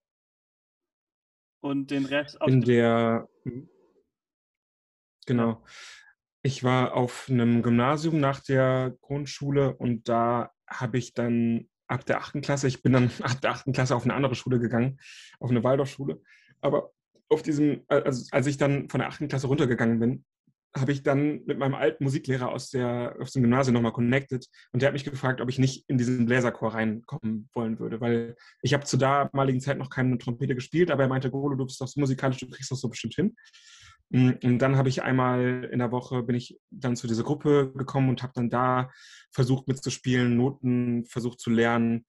[1.63, 3.69] und den Rest auf In der, hm.
[5.27, 5.65] genau.
[6.43, 12.19] Ich war auf einem Gymnasium nach der Grundschule und da habe ich dann ab der
[12.19, 14.99] achten Klasse, ich bin dann ab der achten Klasse auf eine andere Schule gegangen,
[15.39, 16.21] auf eine Waldorfschule.
[16.61, 16.91] Aber
[17.29, 20.25] auf diesem, also als ich dann von der achten Klasse runtergegangen bin,
[20.75, 24.81] habe ich dann mit meinem alten Musiklehrer aus, der, aus dem Gymnasium nochmal connected und
[24.81, 28.73] der hat mich gefragt, ob ich nicht in diesen Bläserchor reinkommen wollen würde, weil ich
[28.73, 31.89] habe zu damaligen Zeit noch keine Trompete gespielt, aber er meinte, Golo, du bist doch
[31.89, 33.37] so musikalisch, du kriegst das so bestimmt hin.
[34.11, 37.73] Mm, und dann habe ich einmal in der Woche, bin ich dann zu dieser Gruppe
[37.75, 38.91] gekommen und habe dann da
[39.31, 42.07] versucht mitzuspielen, Noten versucht zu lernen.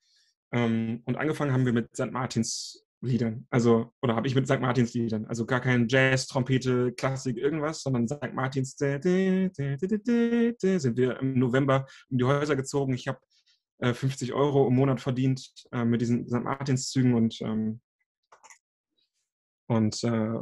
[0.52, 2.12] Ähm, und angefangen haben wir mit St.
[2.12, 3.46] Martins Liedern.
[3.50, 4.62] Also, oder habe ich mit St.
[4.62, 5.26] Martins Liedern.
[5.26, 8.34] Also gar kein Jazz, Trompete, Klassik, irgendwas, sondern St.
[8.34, 12.94] Martins sind wir im November in die Häuser gezogen.
[12.94, 13.20] Ich habe
[13.80, 16.44] äh, 50 Euro im Monat verdient äh, mit diesen St.
[16.44, 17.82] Martins-Zügen und, ähm,
[19.68, 20.40] und äh,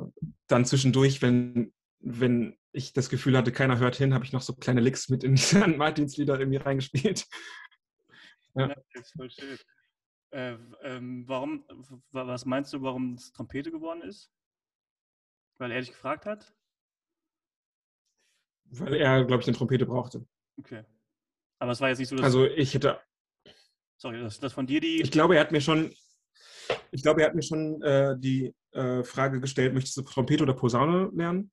[0.47, 4.53] dann zwischendurch, wenn, wenn ich das Gefühl hatte, keiner hört hin, habe ich noch so
[4.53, 5.77] kleine Licks mit in die St.
[5.77, 7.25] Martins-Lieder irgendwie reingespielt.
[8.53, 8.67] Ja.
[8.67, 9.57] Das ist voll schön.
[10.31, 11.65] Äh, ähm, warum,
[12.11, 14.31] was meinst du, warum es Trompete geworden ist?
[15.57, 16.53] Weil er dich gefragt hat?
[18.65, 20.25] Weil er, glaube ich, eine Trompete brauchte.
[20.57, 20.85] Okay.
[21.59, 22.25] Aber es war jetzt nicht so, dass.
[22.25, 22.99] Also ich hätte.
[23.97, 25.01] Sorry, dass das von dir die.
[25.01, 25.93] Ich glaube, er hat mir schon.
[26.91, 30.53] Ich glaube, er hat mir schon äh, die äh, Frage gestellt, möchtest du Trompete oder
[30.53, 31.51] Posaune lernen?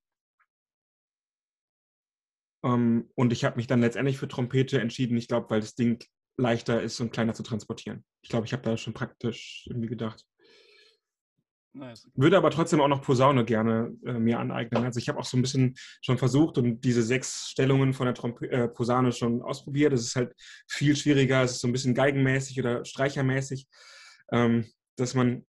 [2.65, 5.17] Ähm, und ich habe mich dann letztendlich für Trompete entschieden.
[5.17, 6.03] Ich glaube, weil das Ding
[6.39, 8.05] leichter ist und kleiner zu transportieren.
[8.23, 10.25] Ich glaube, ich habe da schon praktisch irgendwie gedacht.
[11.75, 12.09] Nice.
[12.15, 14.85] Würde aber trotzdem auch noch Posaune gerne äh, mir aneignen.
[14.85, 18.15] Also ich habe auch so ein bisschen schon versucht und diese sechs Stellungen von der
[18.15, 19.93] Tromp äh, Posaune schon ausprobiert.
[19.93, 20.35] Das ist halt
[20.67, 21.43] viel schwieriger.
[21.43, 23.69] Es ist so ein bisschen geigenmäßig oder streichermäßig,
[24.33, 25.45] ähm, dass man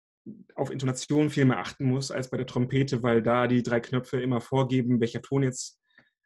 [0.55, 4.21] auf Intonation viel mehr achten muss als bei der Trompete, weil da die drei Knöpfe
[4.21, 5.79] immer vorgeben, welcher Ton jetzt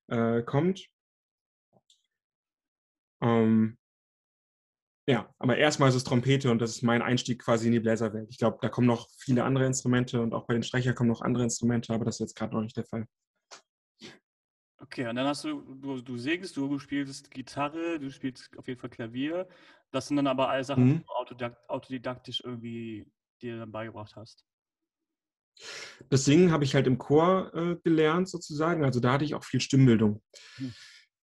[0.07, 0.87] äh, kommt.
[3.21, 3.77] Ähm,
[5.11, 8.29] ja, aber erstmal ist es Trompete und das ist mein Einstieg quasi in die Bläserwelt.
[8.31, 11.21] Ich glaube, da kommen noch viele andere Instrumente und auch bei den Streichern kommen noch
[11.21, 13.07] andere Instrumente, aber das ist jetzt gerade noch nicht der Fall.
[14.79, 18.81] Okay, und dann hast du, du, du singst, du spielst Gitarre, du spielst auf jeden
[18.81, 19.49] Fall Klavier.
[19.91, 20.93] Das sind dann aber alle Sachen, mhm.
[20.99, 23.05] die du autodidakt, autodidaktisch irgendwie
[23.43, 24.47] dir dann beigebracht hast.
[26.09, 28.85] Das Singen habe ich halt im Chor äh, gelernt, sozusagen.
[28.85, 30.23] Also da hatte ich auch viel Stimmbildung.
[30.59, 30.75] Mhm.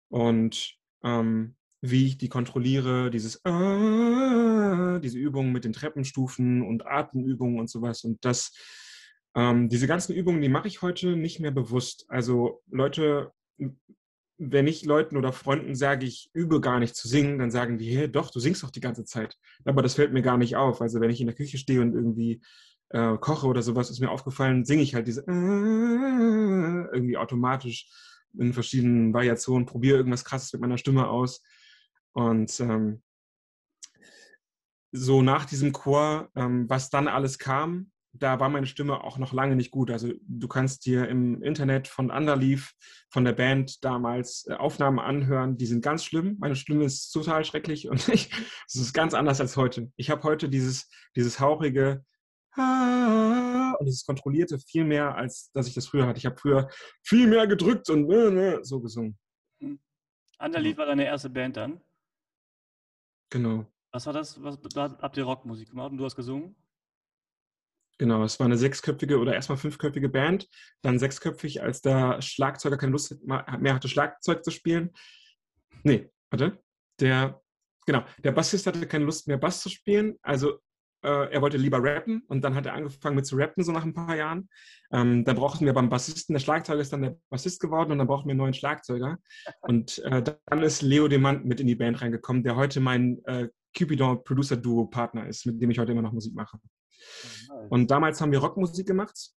[0.09, 7.59] Und ähm, wie ich die kontrolliere, dieses äh, diese Übungen mit den Treppenstufen und Atemübungen
[7.59, 8.05] und sowas.
[8.05, 8.53] Und das,
[9.35, 12.05] ähm, diese ganzen Übungen, die mache ich heute nicht mehr bewusst.
[12.07, 13.33] Also Leute,
[14.37, 17.93] wenn ich Leuten oder Freunden sage, ich übe gar nicht zu singen, dann sagen die,
[17.93, 19.35] hey, doch, du singst doch die ganze Zeit.
[19.65, 20.81] Aber das fällt mir gar nicht auf.
[20.81, 22.41] Also wenn ich in der Küche stehe und irgendwie
[22.91, 27.89] äh, koche oder sowas, ist mir aufgefallen, singe ich halt diese äh, irgendwie automatisch
[28.39, 31.43] in verschiedenen Variationen, probiere irgendwas Krasses mit meiner Stimme aus.
[32.13, 33.01] Und ähm,
[34.91, 39.33] so nach diesem Chor, ähm, was dann alles kam, da war meine Stimme auch noch
[39.33, 39.89] lange nicht gut.
[39.89, 42.73] Also du kannst dir im Internet von Underleaf,
[43.09, 46.37] von der Band damals äh, Aufnahmen anhören, die sind ganz schlimm.
[46.39, 48.29] Meine Stimme ist total schrecklich und es
[48.75, 49.91] ist ganz anders als heute.
[49.95, 52.05] Ich habe heute dieses, dieses hauchige
[52.55, 56.19] und dieses kontrollierte viel mehr, als dass ich das früher hatte.
[56.19, 56.69] Ich habe früher
[57.01, 59.17] viel mehr gedrückt und äh, äh, so gesungen.
[59.59, 59.79] Hm.
[60.39, 61.81] Underleaf war deine erste Band dann?
[63.33, 63.65] Genau.
[63.91, 64.41] Was war das?
[64.43, 66.55] Was, da habt ihr Rockmusik gemacht und du hast gesungen?
[67.97, 70.47] Genau, es war eine sechsköpfige oder erstmal fünfköpfige Band,
[70.83, 74.91] dann sechsköpfig, als der Schlagzeuger keine Lust mehr hatte, Schlagzeug zu spielen.
[75.81, 76.61] Nee, warte.
[76.99, 77.41] Der,
[77.87, 80.59] genau, der Bassist hatte keine Lust mehr, Bass zu spielen, also
[81.03, 83.93] er wollte lieber rappen und dann hat er angefangen mit zu rappen, so nach ein
[83.93, 84.49] paar Jahren.
[84.91, 88.07] Ähm, dann brauchten wir beim Bassisten, der Schlagzeuger ist dann der Bassist geworden und dann
[88.07, 89.17] brauchten wir einen neuen Schlagzeuger.
[89.61, 93.49] Und äh, dann ist Leo Demant mit in die Band reingekommen, der heute mein äh,
[93.77, 96.59] Cupidon Producer Duo Partner ist, mit dem ich heute immer noch Musik mache.
[97.69, 99.31] Und damals haben wir Rockmusik gemacht,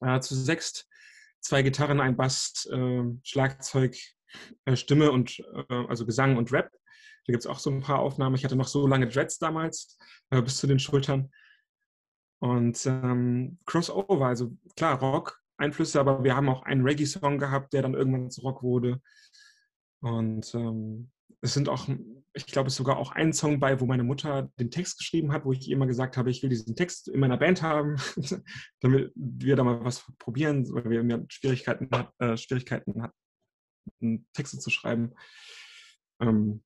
[0.00, 0.88] äh, zu sechst,
[1.40, 3.96] zwei Gitarren, ein Bass, äh, Schlagzeug,
[4.64, 6.70] äh, Stimme und äh, also Gesang und Rap.
[7.26, 8.34] Da gibt es auch so ein paar Aufnahmen.
[8.34, 9.98] Ich hatte noch so lange Dreads damals,
[10.30, 11.30] äh, bis zu den Schultern.
[12.40, 17.94] Und ähm, Crossover, also klar, Rock-Einflüsse, aber wir haben auch einen Reggae-Song gehabt, der dann
[17.94, 19.00] irgendwann zu Rock wurde.
[20.02, 21.10] Und ähm,
[21.40, 21.88] es sind auch,
[22.34, 25.32] ich glaube, es ist sogar auch ein Song bei, wo meine Mutter den Text geschrieben
[25.32, 27.96] hat, wo ich immer gesagt habe, ich will diesen Text in meiner Band haben,
[28.80, 34.70] damit wir da mal was probieren, weil wir immer Schwierigkeiten, äh, Schwierigkeiten hatten, Texte zu
[34.70, 35.12] schreiben.
[36.20, 36.62] Ähm,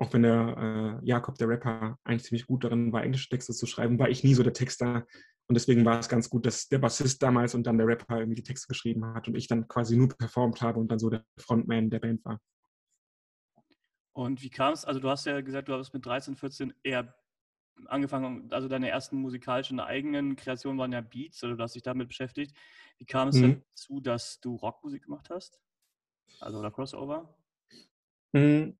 [0.00, 3.66] auch wenn der äh, Jakob, der Rapper, eigentlich ziemlich gut darin war, englische Texte zu
[3.66, 5.06] schreiben, war ich nie so der Texter.
[5.46, 8.36] Und deswegen war es ganz gut, dass der Bassist damals und dann der Rapper irgendwie
[8.36, 11.22] die Texte geschrieben hat und ich dann quasi nur performt habe und dann so der
[11.36, 12.40] Frontman der Band war.
[14.12, 17.14] Und wie kam es, also du hast ja gesagt, du hast mit 13, 14 eher
[17.86, 22.08] angefangen, also deine ersten musikalischen eigenen Kreationen waren ja Beats, oder du hast dich damit
[22.08, 22.56] beschäftigt.
[22.96, 23.62] Wie kam es mhm.
[23.70, 25.60] dazu, dass du Rockmusik gemacht hast?
[26.40, 27.36] Also oder Crossover?
[28.32, 28.78] Mhm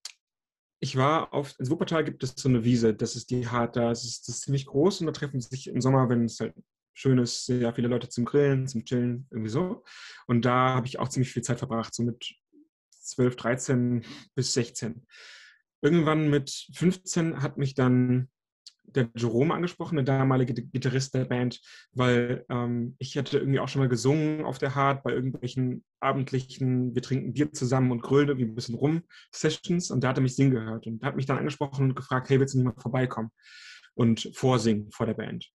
[0.81, 3.91] ich war auf, in Wuppertal gibt es so eine Wiese, das ist die Hart, da
[3.91, 6.55] ist es ist ziemlich groß und da treffen sich im Sommer, wenn es halt
[6.95, 9.85] schön ist, sehr viele Leute zum Grillen, zum Chillen, irgendwie so.
[10.27, 12.35] Und da habe ich auch ziemlich viel Zeit verbracht, so mit
[12.91, 15.07] 12, 13 bis 16.
[15.83, 18.29] Irgendwann mit 15 hat mich dann
[18.95, 21.61] der Jerome angesprochen, der damalige Gitarrist der Band,
[21.93, 26.95] weil ähm, ich hatte irgendwie auch schon mal gesungen auf der Hart bei irgendwelchen abendlichen,
[26.95, 30.23] wir trinken Bier zusammen und grölen irgendwie ein bisschen rum Sessions und da hat er
[30.23, 32.81] mich singen gehört und hat mich dann angesprochen und gefragt, hey, willst du nicht mal
[32.81, 33.31] vorbeikommen
[33.95, 35.51] und vorsingen vor der Band?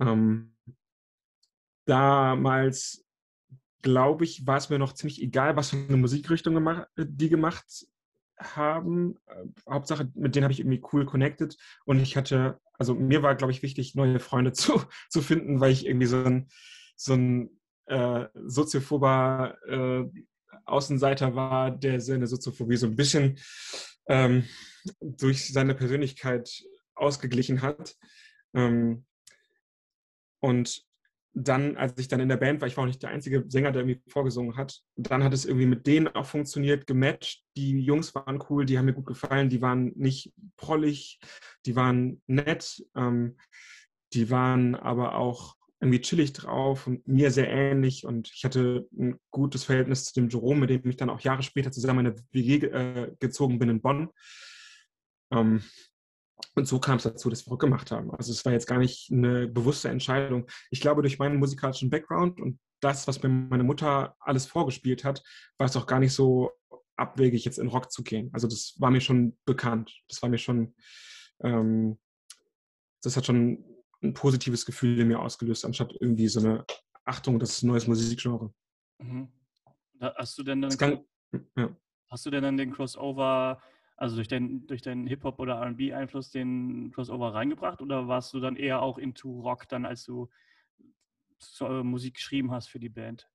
[0.00, 0.54] Ähm,
[1.86, 3.04] damals,
[3.82, 7.86] glaube ich, war es mir noch ziemlich egal, was für eine Musikrichtung gemacht, die gemacht
[8.40, 9.16] haben.
[9.26, 11.56] Äh, Hauptsache, mit denen habe ich irgendwie cool connected.
[11.84, 15.72] Und ich hatte, also mir war, glaube ich, wichtig, neue Freunde zu, zu finden, weil
[15.72, 16.48] ich irgendwie so ein,
[16.96, 17.50] so ein
[17.86, 20.04] äh, soziophober äh,
[20.64, 23.38] Außenseiter war, der seine Soziophobie so ein bisschen
[24.06, 24.44] ähm,
[25.00, 26.62] durch seine Persönlichkeit
[26.94, 27.96] ausgeglichen hat.
[28.54, 29.04] Ähm,
[30.40, 30.84] und
[31.32, 33.70] dann, als ich dann in der Band war, ich war auch nicht der einzige Sänger,
[33.72, 37.44] der irgendwie vorgesungen hat, dann hat es irgendwie mit denen auch funktioniert, gematcht.
[37.56, 41.20] Die Jungs waren cool, die haben mir gut gefallen, die waren nicht prollig,
[41.66, 43.36] die waren nett, ähm,
[44.12, 49.18] die waren aber auch irgendwie chillig drauf und mir sehr ähnlich und ich hatte ein
[49.30, 52.22] gutes Verhältnis zu dem Jerome, mit dem ich dann auch Jahre später zusammen in eine
[52.32, 54.10] WG äh, gezogen bin in Bonn.
[55.32, 55.62] Ähm,
[56.54, 58.10] und so kam es dazu, dass wir Rock gemacht haben.
[58.12, 60.46] Also es war jetzt gar nicht eine bewusste Entscheidung.
[60.70, 65.22] Ich glaube, durch meinen musikalischen Background und das, was mir meine Mutter alles vorgespielt hat,
[65.58, 66.50] war es auch gar nicht so
[66.96, 68.30] abwegig, jetzt in Rock zu gehen.
[68.32, 70.02] Also das war mir schon bekannt.
[70.08, 70.74] Das war mir schon,
[71.42, 71.98] ähm,
[73.02, 73.64] das hat schon
[74.02, 76.64] ein positives Gefühl in mir ausgelöst, anstatt irgendwie so eine
[77.04, 78.52] Achtung, das ist ein neues Musikgenre.
[78.98, 79.28] Mhm.
[80.00, 81.04] Hast du denn dann, kann,
[81.56, 81.76] ja.
[82.08, 83.60] hast du denn dann den Crossover
[84.00, 88.56] also durch deinen durch deinen Hip-Hop oder RB-Einfluss den Crossover reingebracht oder warst du dann
[88.56, 90.28] eher auch into Rock dann, als du
[91.82, 93.28] Musik geschrieben hast für die Band?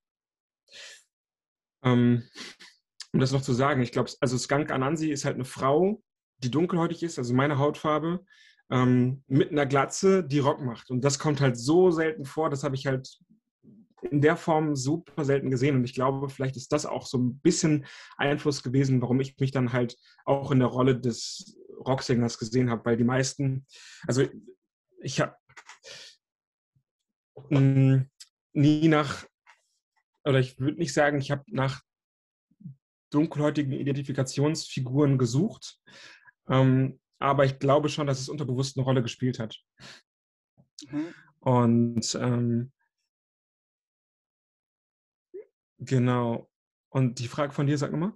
[1.84, 2.24] Ähm,
[3.14, 6.04] um das noch zu sagen, ich glaube, also Skunk Anansi ist halt eine Frau,
[6.40, 8.26] die dunkelhäutig ist, also meine Hautfarbe,
[8.70, 10.90] ähm, mit einer Glatze, die Rock macht.
[10.90, 13.20] Und das kommt halt so selten vor, das habe ich halt
[14.12, 15.76] in der Form super selten gesehen.
[15.76, 17.86] Und ich glaube, vielleicht ist das auch so ein bisschen
[18.18, 22.86] Einfluss gewesen, warum ich mich dann halt auch in der Rolle des Rocksängers gesehen habe,
[22.86, 23.66] weil die meisten,
[24.08, 24.26] also
[25.00, 25.36] ich habe
[27.50, 28.10] hm,
[28.54, 29.26] nie nach,
[30.24, 31.82] oder ich würde nicht sagen, ich habe nach
[33.12, 35.80] dunkelhäutigen Identifikationsfiguren gesucht,
[36.50, 39.58] ähm, aber ich glaube schon, dass es unterbewusst eine Rolle gespielt hat.
[40.90, 41.14] Mhm.
[41.40, 42.72] Und ähm,
[45.80, 46.50] Genau.
[46.90, 48.14] Und die Frage von dir, sag nochmal.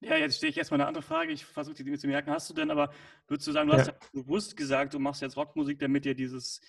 [0.00, 1.32] Ja, jetzt stehe ich erstmal eine andere Frage.
[1.32, 2.30] Ich versuche die Dinge zu merken.
[2.30, 2.92] Hast du denn aber,
[3.26, 3.80] würdest du sagen, du ja.
[3.80, 6.60] hast ja bewusst gesagt, du machst jetzt Rockmusik, damit dir dieses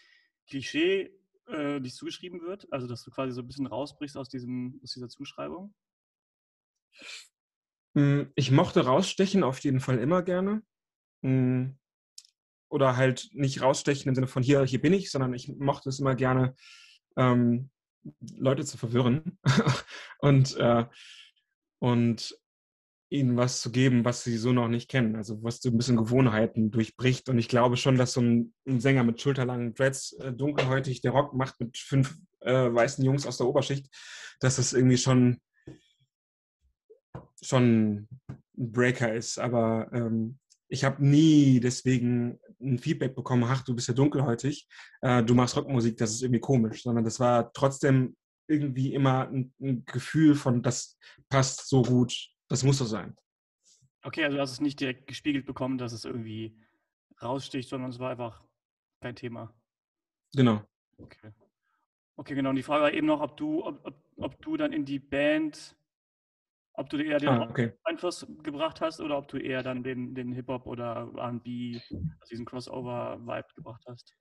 [0.47, 1.11] Klischee
[1.49, 2.71] äh, nicht zugeschrieben wird?
[2.71, 5.73] Also, dass du quasi so ein bisschen rausbrichst aus, diesem, aus dieser Zuschreibung?
[7.95, 10.63] Hm, ich mochte rausstechen auf jeden Fall immer gerne.
[11.21, 11.77] Hm,
[12.69, 15.99] oder halt nicht rausstechen im Sinne von hier, hier bin ich, sondern ich mochte es
[15.99, 16.55] immer gerne,
[17.15, 17.69] ähm,
[18.37, 19.37] Leute zu verwirren
[20.19, 20.85] und, äh,
[21.79, 22.37] und
[23.09, 25.15] ihnen was zu geben, was sie so noch nicht kennen.
[25.15, 27.29] Also was so ein bisschen Gewohnheiten durchbricht.
[27.29, 31.11] Und ich glaube schon, dass so ein, ein Sänger mit schulterlangen Dreads, äh, dunkelhäutig, der
[31.11, 33.87] Rock macht mit fünf äh, weißen Jungs aus der Oberschicht,
[34.39, 35.39] dass das irgendwie schon,
[37.41, 39.39] schon ein Breaker ist.
[39.39, 44.67] Aber ähm, ich habe nie deswegen ein Feedback bekommen, ach, du bist ja dunkelhäutig,
[45.01, 48.15] äh, du machst Rockmusik, das ist irgendwie komisch, sondern das war trotzdem
[48.47, 50.97] irgendwie immer ein, ein, Gefühl von, das
[51.29, 53.15] passt so gut, das muss so sein.
[54.03, 56.57] Okay, also du hast es nicht direkt gespiegelt bekommen, dass es irgendwie
[57.21, 58.43] raussticht, sondern es war einfach
[59.01, 59.53] kein Thema.
[60.33, 60.61] Genau.
[60.97, 61.31] Okay.
[62.15, 62.49] Okay, genau.
[62.49, 64.99] Und die Frage war eben noch, ob du, ob, ob, ob du dann in die
[64.99, 65.75] Band
[66.77, 67.73] ob du eher den ah, okay.
[67.83, 72.45] Einfluss gebracht hast oder ob du eher dann den, den Hip-Hop oder RB, also diesen
[72.45, 74.15] Crossover-Vibe gebracht hast?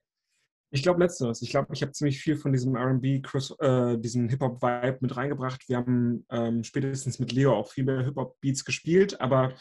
[0.71, 1.43] Ich glaube letzteres.
[1.43, 5.69] Ich glaube, ich habe ziemlich viel von diesem RB, äh, diesen Hip-Hop-Vibe mit reingebracht.
[5.69, 9.53] Wir haben ähm, spätestens mit Leo auch viele Hip-Hop-Beats gespielt, aber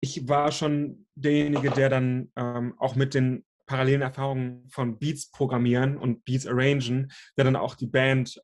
[0.00, 5.96] ich war schon derjenige, der dann ähm, auch mit den parallelen Erfahrungen von Beats programmieren
[5.96, 8.40] und Beats arrangen, der dann auch die Band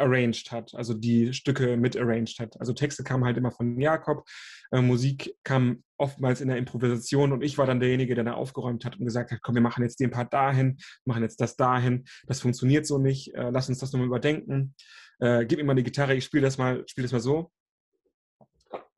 [0.00, 2.58] arranged hat, also die Stücke mit arranged hat.
[2.58, 4.24] Also Texte kamen halt immer von Jakob,
[4.72, 8.84] äh, Musik kam oftmals in der Improvisation und ich war dann derjenige, der da aufgeräumt
[8.84, 12.04] hat und gesagt hat, komm, wir machen jetzt den Part dahin, machen jetzt das dahin,
[12.26, 14.74] das funktioniert so nicht, äh, lass uns das nochmal überdenken,
[15.20, 17.52] äh, gib mir mal die Gitarre, ich spiele das mal, spiele das mal so.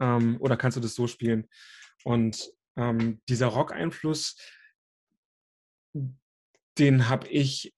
[0.01, 1.49] Ähm, oder kannst du das so spielen?
[2.05, 4.37] Und ähm, dieser Rock-Einfluss,
[6.79, 7.75] den habe ich,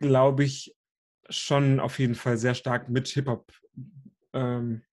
[0.00, 0.74] glaube ich,
[1.28, 3.52] schon auf jeden Fall sehr stark mit Hip-Hop
[4.32, 4.84] ähm,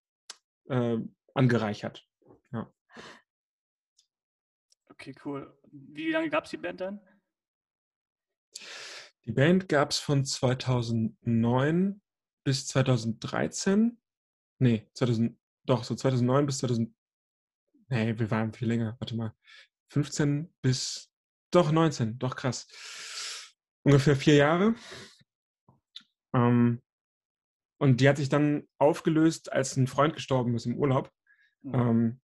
[0.69, 0.97] äh,
[1.33, 2.07] angereichert.
[2.51, 2.71] Ja.
[4.89, 5.57] Okay, cool.
[5.71, 7.01] Wie lange gab es die Band dann?
[9.25, 12.01] Die Band gab es von 2009
[12.43, 13.97] bis 2013.
[14.59, 16.93] Nee, 2000, doch, so 2009 bis 2000.
[17.89, 18.95] Nee, wir waren viel länger.
[18.99, 19.33] Warte mal.
[19.89, 21.11] 15 bis.
[21.51, 22.17] Doch, 19.
[22.17, 22.67] Doch, krass.
[23.83, 24.75] Ungefähr vier Jahre.
[26.33, 26.81] Ähm,
[27.79, 31.11] und die hat sich dann aufgelöst, als ein Freund gestorben ist im Urlaub.
[31.63, 31.73] Mhm.
[31.73, 32.19] Ähm,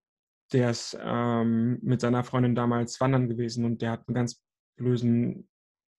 [0.52, 4.42] der ist ähm, mit seiner Freundin damals wandern gewesen und der hat einen ganz
[4.76, 5.48] bösen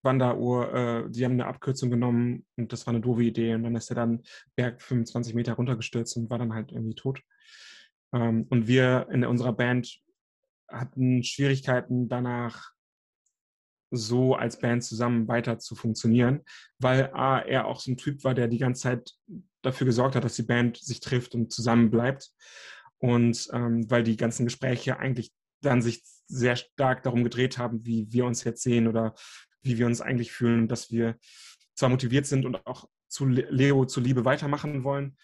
[0.04, 3.76] Wanderuhr, äh, die haben eine Abkürzung genommen und das war eine doofe Idee und dann
[3.76, 4.24] ist er dann
[4.56, 7.22] Berg 25 Meter runtergestürzt und war dann halt irgendwie tot.
[8.14, 10.00] Ähm, und wir in unserer Band
[10.68, 12.72] hatten Schwierigkeiten danach
[13.92, 16.42] so als Band zusammen weiter zu funktionieren,
[16.80, 19.14] weil A, er auch so ein Typ war, der die ganze Zeit
[19.62, 22.32] dafür gesorgt hat, dass die Band sich trifft und zusammen bleibt.
[22.98, 28.12] Und ähm, weil die ganzen Gespräche eigentlich dann sich sehr stark darum gedreht haben, wie
[28.12, 29.14] wir uns jetzt sehen oder
[29.62, 31.18] wie wir uns eigentlich fühlen, dass wir
[31.76, 35.18] zwar motiviert sind und auch zu Leo zu Liebe weitermachen wollen,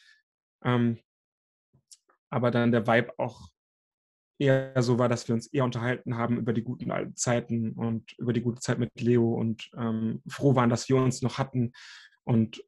[0.64, 1.00] ähm,
[2.30, 3.50] aber dann der Vibe auch
[4.39, 8.13] eher so war, dass wir uns eher unterhalten haben über die guten alten Zeiten und
[8.17, 11.73] über die gute Zeit mit Leo und ähm, froh waren, dass wir uns noch hatten
[12.23, 12.63] und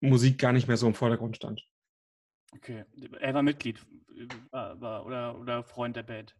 [0.00, 1.64] Musik gar nicht mehr so im Vordergrund stand.
[2.54, 2.84] Okay,
[3.20, 3.80] er war Mitglied
[4.50, 6.36] war, war, oder, oder Freund der Band?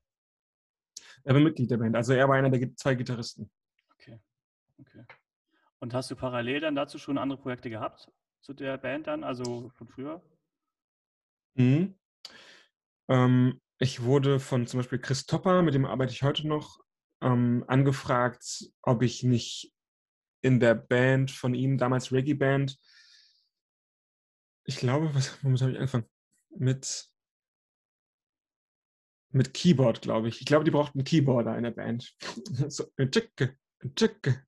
[1.25, 3.51] Er war Mitglied der Band, also er war einer der zwei Gitarristen.
[3.95, 4.21] Okay,
[4.79, 5.05] okay.
[5.79, 9.71] Und hast du parallel dann dazu schon andere Projekte gehabt zu der Band dann, also
[9.71, 10.23] von früher?
[11.55, 11.95] Mhm.
[13.09, 16.79] Ähm, ich wurde von zum Beispiel Chris Topper, mit dem arbeite ich heute noch,
[17.21, 19.73] ähm, angefragt, ob ich nicht
[20.41, 22.79] in der Band von ihm, damals Reggae Band,
[24.65, 26.07] ich glaube, was, womit habe ich angefangen?
[26.57, 27.09] Mit,
[29.33, 30.41] mit Keyboard, glaube ich.
[30.41, 32.15] Ich glaube, die brauchten einen Keyboarder in der Band.
[32.69, 32.85] so,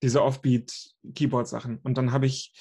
[0.01, 1.79] diese Offbeat-Keyboard-Sachen.
[1.79, 2.53] Und dann habe ich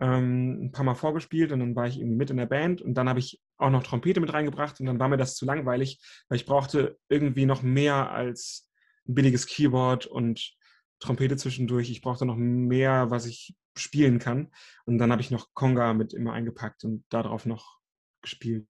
[0.00, 2.94] ähm, ein paar Mal vorgespielt und dann war ich irgendwie mit in der Band und
[2.94, 6.00] dann habe ich auch noch Trompete mit reingebracht und dann war mir das zu langweilig,
[6.28, 8.70] weil ich brauchte irgendwie noch mehr als
[9.08, 10.54] ein billiges Keyboard und
[11.00, 11.90] Trompete zwischendurch.
[11.90, 14.50] Ich brauchte noch mehr, was ich spielen kann.
[14.86, 17.78] Und dann habe ich noch Conga mit immer eingepackt und darauf noch
[18.22, 18.66] gespielt,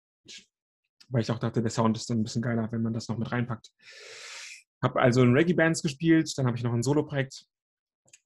[1.08, 3.16] weil ich auch dachte, der Sound ist dann ein bisschen geiler, wenn man das noch
[3.16, 3.70] mit reinpackt.
[4.82, 7.46] Habe also in Reggae-Bands gespielt, dann habe ich noch ein Solo-Projekt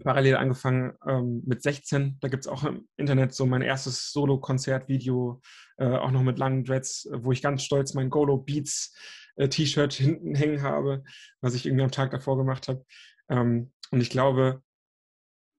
[0.02, 2.18] parallel angefangen ähm, mit 16.
[2.20, 5.40] Da gibt es auch im Internet so mein erstes Solo-Konzertvideo,
[5.78, 8.96] äh, auch noch mit langen Dreads, wo ich ganz stolz mein Golo Beats
[9.36, 11.04] äh, T-Shirt hinten hängen habe,
[11.40, 12.84] was ich irgendwie am Tag davor gemacht habe.
[13.28, 14.62] Ähm, und ich glaube,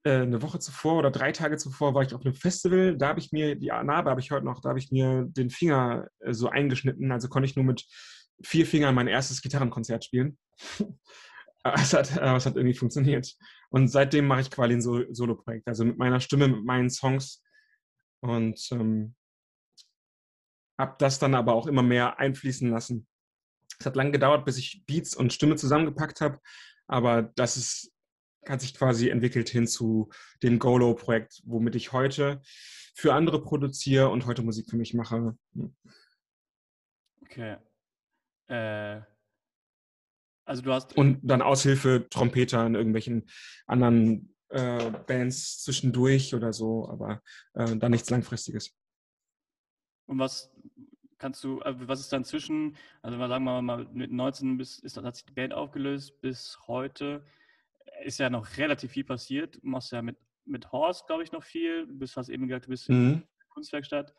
[0.03, 2.97] äh, eine Woche zuvor oder drei Tage zuvor war ich auf einem Festival.
[2.97, 5.49] Da habe ich mir, die Narbe habe ich heute noch, da habe ich mir den
[5.49, 7.11] Finger äh, so eingeschnitten.
[7.11, 7.85] Also konnte ich nur mit
[8.43, 10.37] vier Fingern mein erstes Gitarrenkonzert spielen.
[11.63, 13.35] es, hat, aber es hat irgendwie funktioniert.
[13.71, 15.67] Und seitdem mache ich quasi ein Solo-Projekt.
[15.67, 17.41] Also mit meiner Stimme, mit meinen Songs.
[18.21, 19.15] Und ähm,
[20.77, 23.07] habe das dann aber auch immer mehr einfließen lassen.
[23.79, 26.39] Es hat lange gedauert, bis ich Beats und Stimme zusammengepackt habe.
[26.87, 27.91] Aber das ist
[28.47, 30.09] hat sich quasi entwickelt hin zu
[30.41, 32.41] dem Golo-Projekt, womit ich heute
[32.95, 35.37] für andere produziere und heute Musik für mich mache.
[35.53, 35.75] Hm.
[37.23, 37.57] Okay.
[38.47, 39.01] Äh,
[40.45, 40.95] also du hast.
[40.97, 43.29] Und dann Aushilfe Trompeter in irgendwelchen
[43.67, 47.21] anderen äh, Bands zwischendurch oder so, aber
[47.53, 48.75] äh, da nichts Langfristiges.
[50.07, 50.51] Und was
[51.17, 54.97] kannst du, äh, was ist dann zwischen, also sagen wir mal mit 19 bis ist,
[54.97, 57.23] hat sich die Band aufgelöst bis heute?
[58.03, 59.55] ist ja noch relativ viel passiert.
[59.55, 61.87] Du machst ja mit, mit Horst, glaube ich, noch viel.
[61.87, 62.95] Du bist, hast eben gesagt, du bist mhm.
[62.95, 64.13] in der Kunstwerkstatt.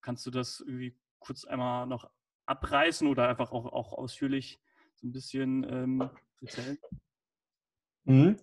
[0.00, 2.10] Kannst du das irgendwie kurz einmal noch
[2.46, 4.60] abreißen oder einfach auch, auch ausführlich
[5.02, 6.10] so ein bisschen ähm,
[6.40, 6.78] erzählen?
[8.04, 8.36] Mhm.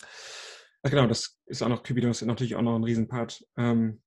[0.83, 3.45] Ja, genau, das ist auch noch, Cupidon ist natürlich auch noch ein Riesenpart.
[3.57, 4.01] Ähm,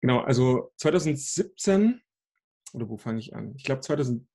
[0.00, 2.00] genau, also 2017,
[2.72, 3.54] oder wo fange ich an?
[3.56, 4.26] Ich glaube 2000,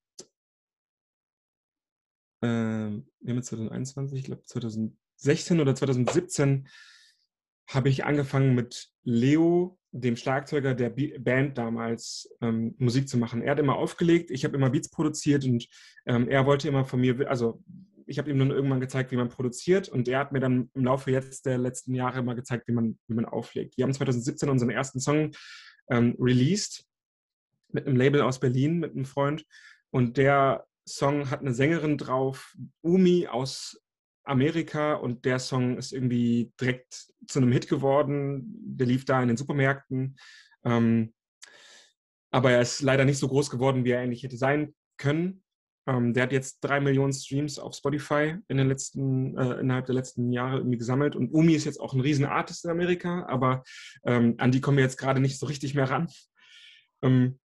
[2.41, 6.67] äh, wir haben jetzt 2021, ich glaube 2000, 2016 oder 2017
[7.67, 13.41] habe ich angefangen mit Leo, dem Schlagzeuger der Band damals, ähm, Musik zu machen.
[13.41, 15.67] Er hat immer aufgelegt, ich habe immer Beats produziert und
[16.05, 17.63] ähm, er wollte immer von mir, also
[18.05, 20.83] ich habe ihm dann irgendwann gezeigt, wie man produziert und er hat mir dann im
[20.83, 23.77] Laufe jetzt der letzten Jahre mal gezeigt, wie man, wie man auflegt.
[23.77, 25.31] Wir haben 2017 unseren ersten Song
[25.89, 26.85] ähm, released
[27.71, 29.45] mit einem Label aus Berlin, mit einem Freund
[29.91, 33.81] und der Song hat eine Sängerin drauf, Umi aus
[34.25, 38.43] Amerika und der Song ist irgendwie direkt zu einem Hit geworden.
[38.65, 40.17] Der lief da in den Supermärkten.
[40.63, 41.13] Ähm,
[42.31, 45.43] aber er ist leider nicht so groß geworden, wie er eigentlich hätte sein können.
[45.87, 49.95] Ähm, der hat jetzt drei Millionen Streams auf Spotify in den letzten, äh, innerhalb der
[49.95, 51.15] letzten Jahre irgendwie gesammelt.
[51.15, 53.63] Und Umi ist jetzt auch ein riesen Artist in Amerika, aber
[54.03, 56.07] ähm, an die kommen wir jetzt gerade nicht so richtig mehr ran.
[57.03, 57.39] Ähm,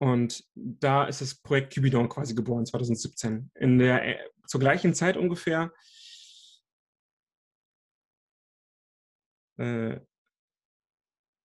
[0.00, 3.50] und da ist das Projekt Cupidon quasi geboren, 2017.
[3.56, 4.18] In der, äh,
[4.48, 5.72] zur gleichen Zeit ungefähr
[9.58, 10.00] äh,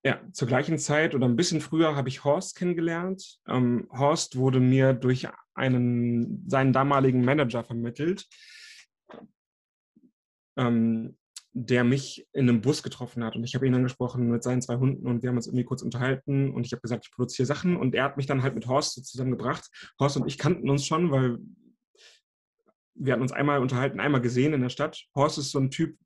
[0.06, 3.40] ja, zur gleichen Zeit oder ein bisschen früher habe ich Horst kennengelernt.
[3.48, 8.28] Ähm, Horst wurde mir durch einen, seinen damaligen Manager vermittelt,
[10.58, 11.18] ähm,
[11.54, 13.36] der mich in einem Bus getroffen hat.
[13.36, 15.82] Und ich habe ihn angesprochen mit seinen zwei Hunden und wir haben uns irgendwie kurz
[15.82, 18.68] unterhalten und ich habe gesagt, ich produziere Sachen und er hat mich dann halt mit
[18.68, 19.70] Horst so zusammengebracht.
[20.00, 21.40] Horst und ich kannten uns schon, weil
[22.96, 25.06] wir hatten uns einmal unterhalten, einmal gesehen in der Stadt.
[25.16, 25.98] Horst ist so ein Typ,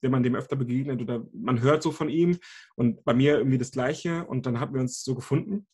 [0.00, 2.38] wenn man dem öfter begegnet oder man hört so von ihm
[2.74, 5.66] und bei mir irgendwie das Gleiche und dann haben wir uns so gefunden.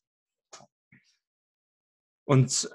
[2.24, 2.70] Und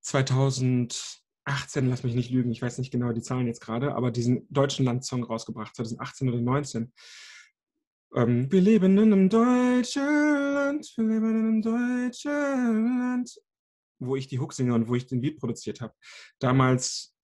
[0.00, 4.10] 2000 18, lass mich nicht lügen, ich weiß nicht genau die Zahlen jetzt gerade, aber
[4.10, 6.92] diesen deutschen Landsong rausgebracht, 2018 oder 2019.
[8.14, 13.40] Ähm, wir leben in einem deutschen Land, wir leben in einem deutschen Land,
[13.98, 15.94] wo ich die Hook singe und wo ich den Beat produziert habe.
[16.38, 17.14] Damals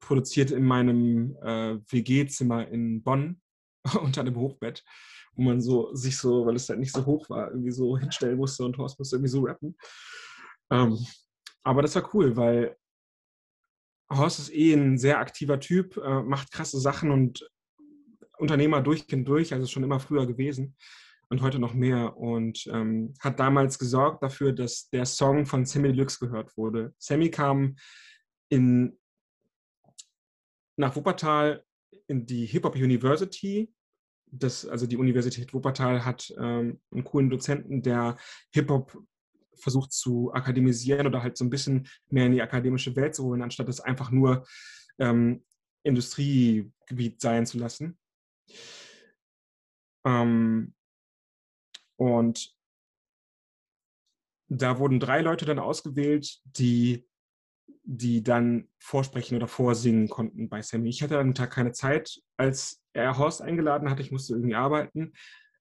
[0.00, 3.40] produziert in meinem äh, WG-Zimmer in Bonn
[4.00, 4.84] unter dem Hochbett,
[5.34, 8.38] wo man so sich so, weil es halt nicht so hoch war, irgendwie so hinstellen
[8.38, 9.76] musste und Horst musste irgendwie so rappen.
[10.70, 10.98] Ähm,
[11.62, 12.76] aber das war cool, weil
[14.10, 17.48] Horst ist eh ein sehr aktiver Typ, äh, macht krasse Sachen und
[18.38, 20.76] Unternehmer durch und durch, also schon immer früher gewesen
[21.30, 25.88] und heute noch mehr und ähm, hat damals gesorgt dafür, dass der Song von Sammy
[25.88, 26.92] Deluxe gehört wurde.
[26.98, 27.76] Sammy kam
[28.48, 28.98] in,
[30.76, 31.64] nach Wuppertal
[32.08, 33.72] in die Hip-Hop University.
[34.26, 38.16] Das, also die Universität Wuppertal hat ähm, einen coolen Dozenten, der
[38.52, 39.00] Hip-Hop
[39.54, 43.42] versucht zu akademisieren oder halt so ein bisschen mehr in die akademische Welt zu holen,
[43.42, 44.44] anstatt es einfach nur
[44.98, 45.44] ähm,
[45.84, 47.98] Industriegebiet sein zu lassen.
[50.04, 50.74] Ähm,
[52.00, 52.56] und
[54.48, 57.06] da wurden drei Leute dann ausgewählt, die,
[57.82, 60.88] die dann vorsprechen oder vorsingen konnten bei Sammy.
[60.88, 64.00] Ich hatte dem Tag keine Zeit, als er Horst eingeladen hat.
[64.00, 65.12] Ich musste irgendwie arbeiten.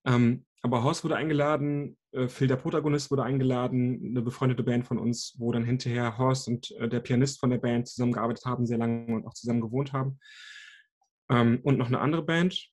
[0.06, 4.98] Ähm, aber Horst wurde eingeladen, äh, Phil, der Protagonist, wurde eingeladen, eine befreundete Band von
[4.98, 8.78] uns, wo dann hinterher Horst und äh, der Pianist von der Band zusammengearbeitet haben, sehr
[8.78, 10.20] lange und auch zusammen gewohnt haben.
[11.30, 12.72] Ähm, und noch eine andere Band.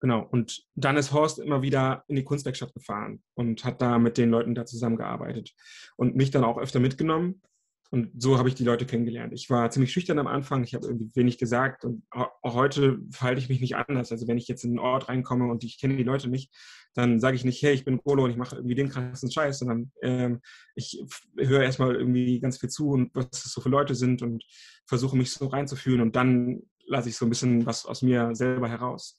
[0.00, 4.16] Genau, und dann ist Horst immer wieder in die Kunstwerkstatt gefahren und hat da mit
[4.16, 5.52] den Leuten da zusammengearbeitet
[5.96, 7.42] und mich dann auch öfter mitgenommen.
[7.90, 9.32] Und so habe ich die Leute kennengelernt.
[9.32, 13.40] Ich war ziemlich schüchtern am Anfang, ich habe irgendwie wenig gesagt und auch heute verhalte
[13.40, 14.12] ich mich nicht anders.
[14.12, 16.54] Also wenn ich jetzt in einen Ort reinkomme und ich kenne die Leute nicht,
[16.94, 19.60] dann sage ich nicht, hey, ich bin Polo und ich mache irgendwie den krassen Scheiß,
[19.60, 20.40] sondern ähm,
[20.74, 21.02] ich
[21.36, 24.44] höre erstmal irgendwie ganz viel zu und was es so für Leute sind und
[24.86, 28.68] versuche mich so reinzufühlen und dann lasse ich so ein bisschen was aus mir selber
[28.68, 29.16] heraus.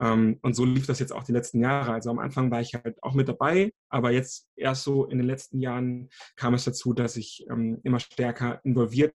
[0.00, 1.92] Ähm, und so lief das jetzt auch die letzten Jahre.
[1.92, 5.26] Also am Anfang war ich halt auch mit dabei, aber jetzt erst so in den
[5.26, 9.14] letzten Jahren kam es dazu, dass ich ähm, immer stärker involviert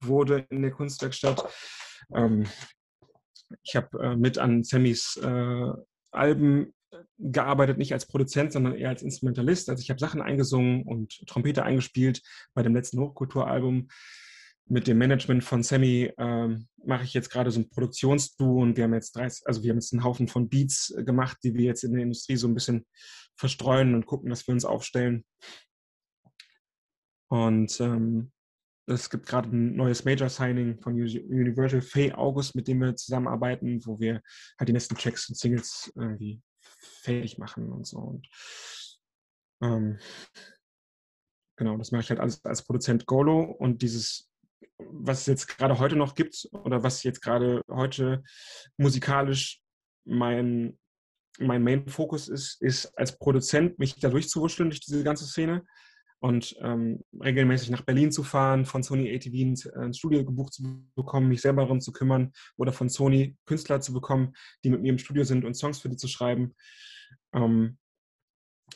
[0.00, 1.44] wurde in der Kunstwerkstatt.
[2.14, 2.46] Ähm,
[3.62, 5.72] ich habe äh, mit an Sammys äh,
[6.10, 6.74] Alben
[7.18, 9.68] gearbeitet, nicht als Produzent, sondern eher als Instrumentalist.
[9.68, 12.22] Also ich habe Sachen eingesungen und Trompete eingespielt
[12.54, 13.88] bei dem letzten Hochkulturalbum
[14.68, 18.84] mit dem Management von Sammy ähm, mache ich jetzt gerade so ein Produktionsduo und wir
[18.84, 21.64] haben jetzt 30, also wir haben jetzt einen Haufen von Beats äh, gemacht, die wir
[21.64, 22.86] jetzt in der Industrie so ein bisschen
[23.36, 25.24] verstreuen und gucken, dass wir uns aufstellen.
[27.30, 28.32] Und ähm,
[28.86, 34.00] es gibt gerade ein neues Major-Signing von Universal Faye August, mit dem wir zusammenarbeiten, wo
[34.00, 34.22] wir
[34.58, 36.40] halt die nächsten Tracks und Singles irgendwie
[37.02, 37.98] fertig machen und so.
[37.98, 38.28] Und,
[39.62, 39.98] ähm,
[41.56, 44.27] genau, das mache ich halt alles als Produzent Golo und dieses
[44.78, 48.22] was es jetzt gerade heute noch gibt oder was jetzt gerade heute
[48.76, 49.60] musikalisch
[50.04, 50.78] mein,
[51.38, 55.64] mein Main-Fokus ist, ist als Produzent mich da durchzuwurschteln durch diese ganze Szene
[56.20, 60.84] und ähm, regelmäßig nach Berlin zu fahren, von Sony ATV ins, äh, Studio gebucht zu
[60.96, 64.32] bekommen, mich selber darum zu kümmern oder von Sony Künstler zu bekommen,
[64.64, 66.54] die mit mir im Studio sind und Songs für die zu schreiben.
[67.32, 67.78] Ähm,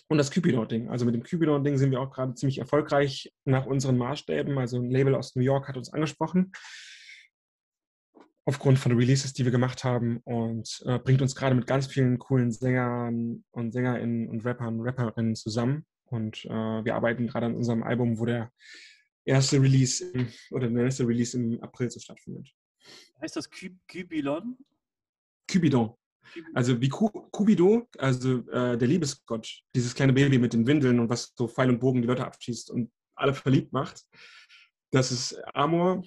[0.09, 0.89] und das Cupidon-Ding.
[0.89, 4.59] Also mit dem Cupidon-Ding sind wir auch gerade ziemlich erfolgreich nach unseren Maßstäben.
[4.59, 6.53] Also ein Label aus New York hat uns angesprochen
[8.45, 12.19] aufgrund von Releases, die wir gemacht haben und äh, bringt uns gerade mit ganz vielen
[12.19, 15.87] coolen Sängern und SängerInnen und Rappern und Rapperinnen zusammen.
[16.07, 18.51] Und äh, wir arbeiten gerade an unserem Album, wo der
[19.25, 22.51] erste Release im, oder der nächste Release im April so stattfindet.
[23.21, 24.59] Heißt das Cupidon?
[25.49, 25.95] Cupidon.
[26.55, 31.33] Also wie Cupido, also äh, der Liebesgott, dieses kleine Baby mit den Windeln und was
[31.37, 34.03] so Pfeil und Bogen die Leute abschießt und alle verliebt macht.
[34.91, 36.03] Das ist Amor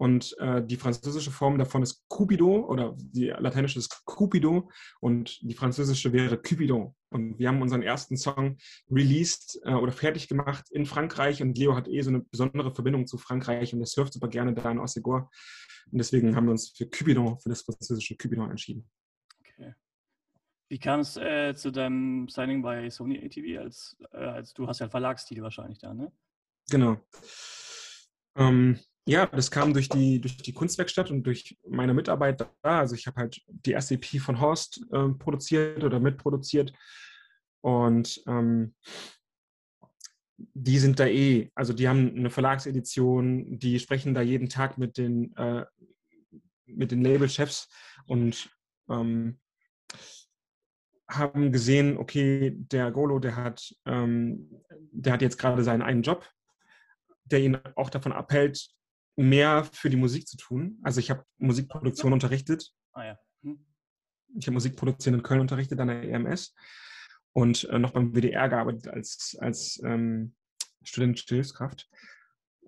[0.00, 5.52] und äh, die französische Form davon ist Cupido oder die lateinische ist Cupido und die
[5.52, 6.94] französische wäre Cupidon.
[7.10, 8.56] Und wir haben unseren ersten Song
[8.90, 13.06] released äh, oder fertig gemacht in Frankreich und Leo hat eh so eine besondere Verbindung
[13.06, 15.30] zu Frankreich und er surft super gerne da in Ossigor.
[15.92, 18.88] Und deswegen haben wir uns für Cupidon, für das französische Cupidon entschieden.
[20.70, 23.60] Wie kam es äh, zu deinem Signing bei Sony ATV?
[23.60, 26.12] Als, äh, als du hast ja Verlagsstil wahrscheinlich da, ne?
[26.70, 26.96] genau.
[28.36, 32.78] Ähm, ja, das kam durch die, durch die Kunstwerkstatt und durch meine Mitarbeit da.
[32.78, 36.72] Also ich habe halt die EP von Horst äh, produziert oder mitproduziert.
[37.62, 38.76] Und ähm,
[40.36, 44.98] die sind da eh, also die haben eine Verlagsedition, die sprechen da jeden Tag mit
[44.98, 45.66] den, äh,
[46.66, 47.68] mit den Labelchefs
[48.06, 48.48] und
[48.88, 49.40] ähm,
[51.10, 54.50] haben gesehen, okay, der Golo, der hat, ähm,
[54.92, 56.28] der hat jetzt gerade seinen einen Job,
[57.24, 58.68] der ihn auch davon abhält,
[59.16, 60.78] mehr für die Musik zu tun.
[60.82, 62.72] Also ich habe Musikproduktion unterrichtet.
[62.92, 63.18] Ah, ja.
[63.42, 63.64] hm.
[64.36, 66.54] Ich habe Musikproduktion in Köln unterrichtet an der EMS
[67.32, 70.34] und äh, noch beim WDR gearbeitet als, als ähm,
[70.82, 71.88] studentische Hilfskraft.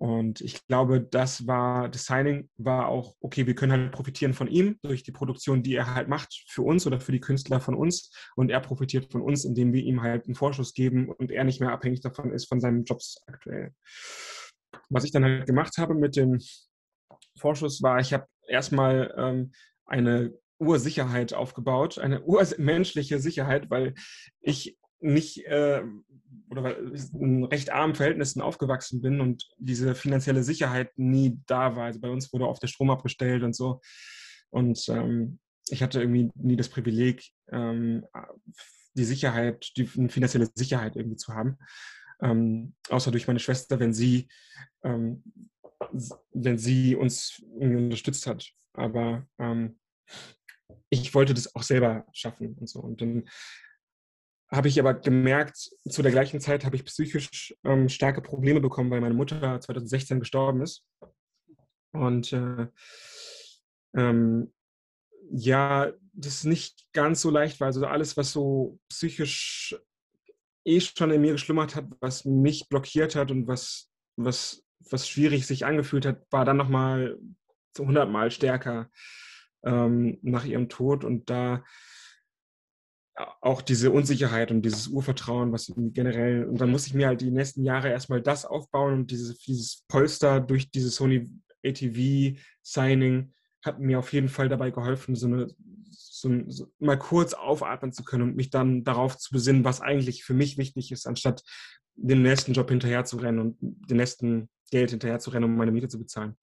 [0.03, 4.49] Und ich glaube, das war, das Signing war auch, okay, wir können halt profitieren von
[4.49, 7.73] ihm durch die Produktion, die er halt macht für uns oder für die Künstler von
[7.73, 8.11] uns.
[8.35, 11.61] Und er profitiert von uns, indem wir ihm halt einen Vorschuss geben und er nicht
[11.61, 13.71] mehr abhängig davon ist von seinen Jobs aktuell.
[14.89, 16.37] Was ich dann halt gemacht habe mit dem
[17.39, 19.53] Vorschuss war, ich habe erstmal ähm,
[19.85, 23.93] eine Ursicherheit aufgebaut, eine urmenschliche Sicherheit, weil
[24.41, 25.83] ich nicht äh,
[26.49, 31.85] oder in recht armen Verhältnissen aufgewachsen bin und diese finanzielle Sicherheit nie da war.
[31.85, 33.81] Also bei uns wurde oft der Strom abgestellt und so.
[34.49, 35.39] Und ähm,
[35.69, 38.05] ich hatte irgendwie nie das Privileg, ähm,
[38.93, 41.57] die Sicherheit, die finanzielle Sicherheit irgendwie zu haben.
[42.21, 44.27] Ähm, außer durch meine Schwester, wenn sie,
[44.83, 45.23] ähm,
[46.31, 48.47] wenn sie uns unterstützt hat.
[48.73, 49.79] Aber ähm,
[50.89, 52.79] ich wollte das auch selber schaffen und so.
[52.79, 53.27] Und dann
[54.53, 58.91] habe ich aber gemerkt, zu der gleichen Zeit habe ich psychisch ähm, starke Probleme bekommen,
[58.91, 60.85] weil meine Mutter 2016 gestorben ist.
[61.91, 62.67] Und äh,
[63.95, 64.53] ähm,
[65.31, 67.67] ja, das nicht ganz so leicht war.
[67.67, 69.75] Also alles, was so psychisch
[70.65, 75.47] eh schon in mir geschlummert hat, was mich blockiert hat und was, was, was schwierig
[75.47, 77.17] sich angefühlt hat, war dann nochmal
[77.75, 78.91] so hundertmal stärker
[79.63, 81.03] ähm, nach ihrem Tod.
[81.03, 81.63] Und da
[83.41, 87.31] auch diese Unsicherheit und dieses Urvertrauen, was generell, und dann muss ich mir halt die
[87.31, 91.29] nächsten Jahre erstmal das aufbauen und dieses, dieses Polster durch dieses Sony
[91.63, 93.33] ATV Signing
[93.63, 95.47] hat mir auf jeden Fall dabei geholfen, so, eine,
[95.89, 100.23] so, so mal kurz aufatmen zu können und mich dann darauf zu besinnen, was eigentlich
[100.23, 101.43] für mich wichtig ist, anstatt
[101.95, 105.71] den nächsten Job hinterher zu rennen und den nächsten Geld hinterher zu rennen, um meine
[105.71, 106.35] Miete zu bezahlen.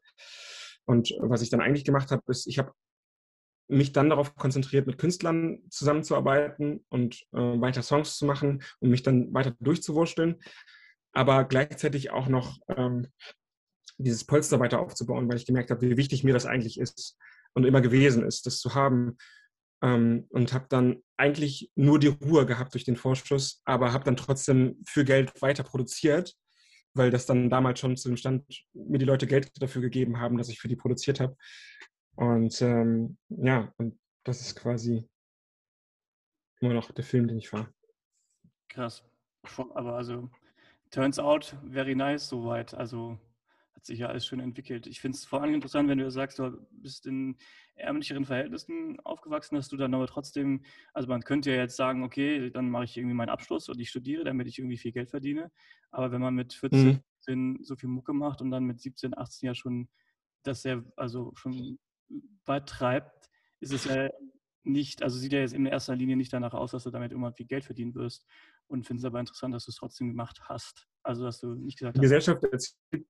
[0.87, 2.73] Und was ich dann eigentlich gemacht habe, ist, ich habe
[3.71, 9.03] mich dann darauf konzentriert, mit Künstlern zusammenzuarbeiten und äh, weiter Songs zu machen und mich
[9.03, 10.37] dann weiter durchzuwurschteln,
[11.13, 13.09] aber gleichzeitig auch noch ähm,
[13.99, 17.17] dieses Polster weiter aufzubauen, weil ich gemerkt habe, wie wichtig mir das eigentlich ist
[17.55, 19.17] und immer gewesen ist, das zu haben.
[19.83, 24.17] Ähm, und habe dann eigentlich nur die Ruhe gehabt durch den Vorschuss, aber habe dann
[24.17, 26.35] trotzdem für Geld weiter produziert,
[26.93, 28.45] weil das dann damals schon zu dem Stand
[28.75, 31.37] mir die Leute Geld dafür gegeben haben, dass ich für die produziert habe.
[32.21, 35.09] Und ähm, ja, und das ist quasi
[36.61, 37.73] immer noch der Film, den ich fahre.
[38.69, 39.03] Krass.
[39.75, 40.31] Aber also,
[40.91, 42.75] turns out very nice soweit.
[42.75, 43.19] Also
[43.75, 44.87] hat sich ja alles schön entwickelt.
[44.87, 47.39] Ich finde es vor allem interessant, wenn du sagst, du bist in
[47.75, 50.63] ärmlicheren Verhältnissen aufgewachsen, dass du dann aber trotzdem,
[50.93, 53.89] also man könnte ja jetzt sagen, okay, dann mache ich irgendwie meinen Abschluss und ich
[53.89, 55.51] studiere, damit ich irgendwie viel Geld verdiene.
[55.91, 57.65] Aber wenn man mit 14 mhm.
[57.65, 59.89] so viel Mucke macht und dann mit 17, 18 ja schon
[60.43, 61.79] das sehr, also schon
[62.45, 63.31] betreibt,
[63.61, 64.09] ist es ja
[64.63, 67.33] nicht, also sieht ja jetzt in erster Linie nicht danach aus, dass du damit immer
[67.33, 68.27] viel Geld verdienen wirst.
[68.67, 70.87] Und finde es aber interessant, dass du es trotzdem gemacht hast.
[71.03, 72.01] Also, dass du nicht gesagt hast.
[72.01, 73.07] Die Gesellschaft erzählt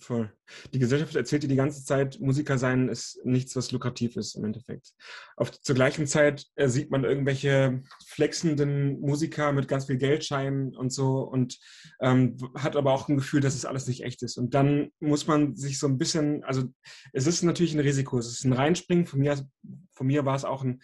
[0.00, 0.32] Voll.
[0.72, 4.44] Die Gesellschaft erzählt dir die ganze Zeit, Musiker sein ist nichts, was lukrativ ist im
[4.44, 4.92] Endeffekt.
[5.36, 10.92] Auf, zur gleichen Zeit äh, sieht man irgendwelche flexenden Musiker mit ganz viel Geldscheinen und
[10.92, 11.58] so und
[12.00, 14.36] ähm, hat aber auch ein Gefühl, dass es alles nicht echt ist.
[14.36, 16.64] Und dann muss man sich so ein bisschen, also
[17.12, 19.06] es ist natürlich ein Risiko, es ist ein Reinspringen.
[19.06, 19.48] Von mir,
[19.92, 20.80] von mir war es auch ein,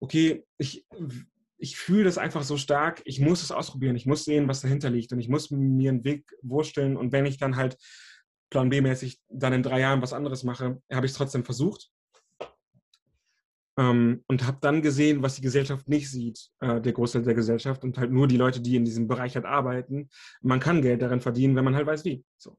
[0.00, 0.84] okay, ich,
[1.58, 4.90] ich fühle das einfach so stark, ich muss es ausprobieren, ich muss sehen, was dahinter
[4.90, 7.76] liegt und ich muss mir einen Weg wursteln und wenn ich dann halt
[8.50, 11.90] Plan B-mäßig dann in drei Jahren was anderes mache, habe ich es trotzdem versucht.
[13.78, 17.84] Ähm, und habe dann gesehen, was die Gesellschaft nicht sieht, äh, der Großteil der Gesellschaft
[17.84, 20.08] und halt nur die Leute, die in diesem Bereich halt arbeiten.
[20.40, 22.24] Man kann Geld darin verdienen, wenn man halt weiß, wie.
[22.38, 22.56] So.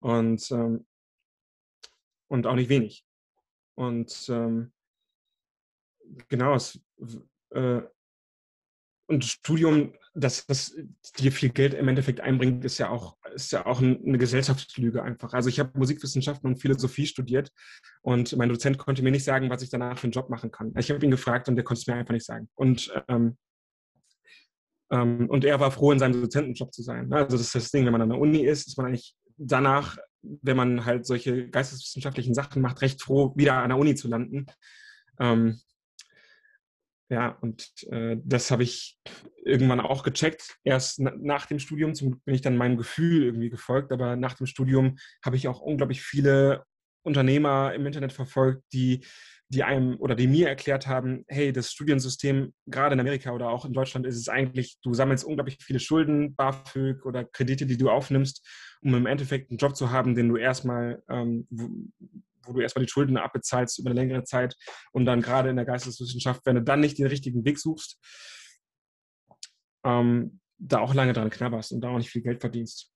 [0.00, 0.86] Und, ähm,
[2.28, 3.04] und auch nicht wenig.
[3.74, 4.72] Und ähm,
[6.28, 6.78] genau, es,
[7.50, 7.82] äh,
[9.06, 10.74] und Studium, dass das
[11.18, 15.34] dir viel Geld im Endeffekt einbringt, ist ja auch, ist ja auch eine Gesellschaftslüge einfach.
[15.34, 17.50] Also ich habe Musikwissenschaften und Philosophie studiert
[18.02, 20.72] und mein Dozent konnte mir nicht sagen, was ich danach für einen Job machen kann.
[20.78, 22.48] Ich habe ihn gefragt und der konnte es mir einfach nicht sagen.
[22.54, 23.36] Und ähm,
[24.90, 27.08] Ähm, und er war froh, in seinem Dozentenjob zu sein.
[27.08, 27.16] Ne?
[27.16, 29.96] Also das ist das Ding, wenn man an der Uni ist, ist man eigentlich danach,
[30.22, 34.46] wenn man halt solche geisteswissenschaftlichen Sachen macht, recht froh, wieder an der Uni zu landen.
[35.18, 35.58] Ähm,
[37.10, 38.98] ja, und äh, das habe ich
[39.44, 40.56] irgendwann auch gecheckt.
[40.64, 44.34] Erst na, nach dem Studium, zum bin ich dann meinem Gefühl irgendwie gefolgt, aber nach
[44.34, 46.64] dem Studium habe ich auch unglaublich viele
[47.02, 49.04] Unternehmer im Internet verfolgt, die,
[49.48, 53.66] die einem oder die mir erklärt haben, hey, das Studiensystem, gerade in Amerika oder auch
[53.66, 57.90] in Deutschland, ist es eigentlich, du sammelst unglaublich viele Schulden, BAföG oder Kredite, die du
[57.90, 58.46] aufnimmst,
[58.80, 61.46] um im Endeffekt einen Job zu haben, den du erstmal, ähm,
[62.46, 64.56] wo du erstmal die Schulden abbezahlst über eine längere Zeit
[64.92, 67.98] und dann gerade in der Geisteswissenschaft, wenn du dann nicht den richtigen Weg suchst,
[69.84, 72.92] ähm, da auch lange dran knabberst und da auch nicht viel Geld verdienst.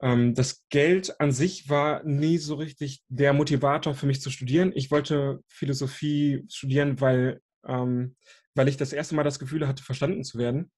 [0.00, 4.72] Ähm, das Geld an sich war nie so richtig der Motivator für mich zu studieren.
[4.74, 8.16] Ich wollte Philosophie studieren, weil, ähm,
[8.54, 10.70] weil ich das erste Mal das Gefühl hatte, verstanden zu werden.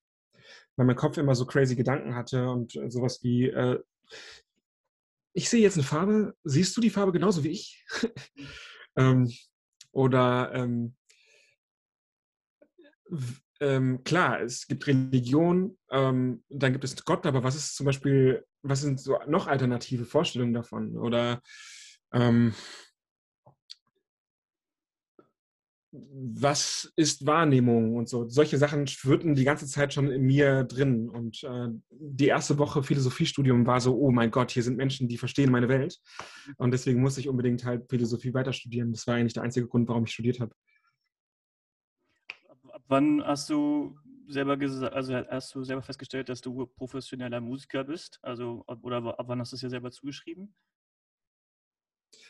[0.77, 3.81] Weil mein Kopf immer so crazy Gedanken hatte und sowas wie, äh,
[5.33, 7.85] ich sehe jetzt eine Farbe, siehst du die Farbe genauso wie ich?
[8.97, 9.31] ähm,
[9.93, 10.95] oder ähm,
[13.61, 18.45] ähm, klar, es gibt Religion, ähm, dann gibt es Gott, aber was ist zum Beispiel,
[18.63, 20.97] was sind so noch alternative Vorstellungen davon?
[20.97, 21.43] Oder
[22.13, 22.55] ähm,
[25.91, 28.29] was ist Wahrnehmung und so.
[28.29, 31.09] Solche Sachen schwirrten die ganze Zeit schon in mir drin.
[31.09, 35.17] Und äh, die erste Woche Philosophiestudium war so, oh mein Gott, hier sind Menschen, die
[35.17, 35.99] verstehen meine Welt.
[36.59, 38.93] Und deswegen musste ich unbedingt halt Philosophie weiter studieren.
[38.93, 40.55] Das war eigentlich der einzige Grund, warum ich studiert habe.
[42.71, 43.97] Ab wann hast du
[44.29, 48.19] selber gesagt, also hast du selber festgestellt, dass du professioneller Musiker bist?
[48.21, 50.55] Also, oder ab wann hast du es dir selber zugeschrieben?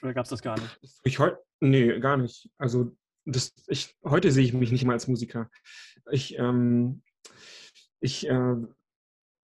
[0.03, 0.79] Oder gab es das gar nicht?
[1.03, 1.19] Ich
[1.61, 2.49] nee, gar nicht.
[2.57, 2.97] Also
[3.33, 5.51] das, ich, heute sehe ich mich nicht mal als Musiker.
[6.11, 7.03] Ich, ähm,
[8.01, 8.57] ich, äh,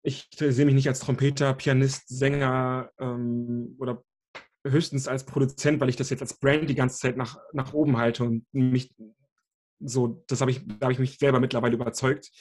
[0.01, 4.03] ich sehe mich nicht als Trompeter, Pianist, Sänger ähm, oder
[4.65, 7.97] höchstens als Produzent, weil ich das jetzt als Brand die ganze Zeit nach, nach oben
[7.97, 8.93] halte und mich
[9.79, 12.31] so, das habe ich, da habe ich mich selber mittlerweile überzeugt.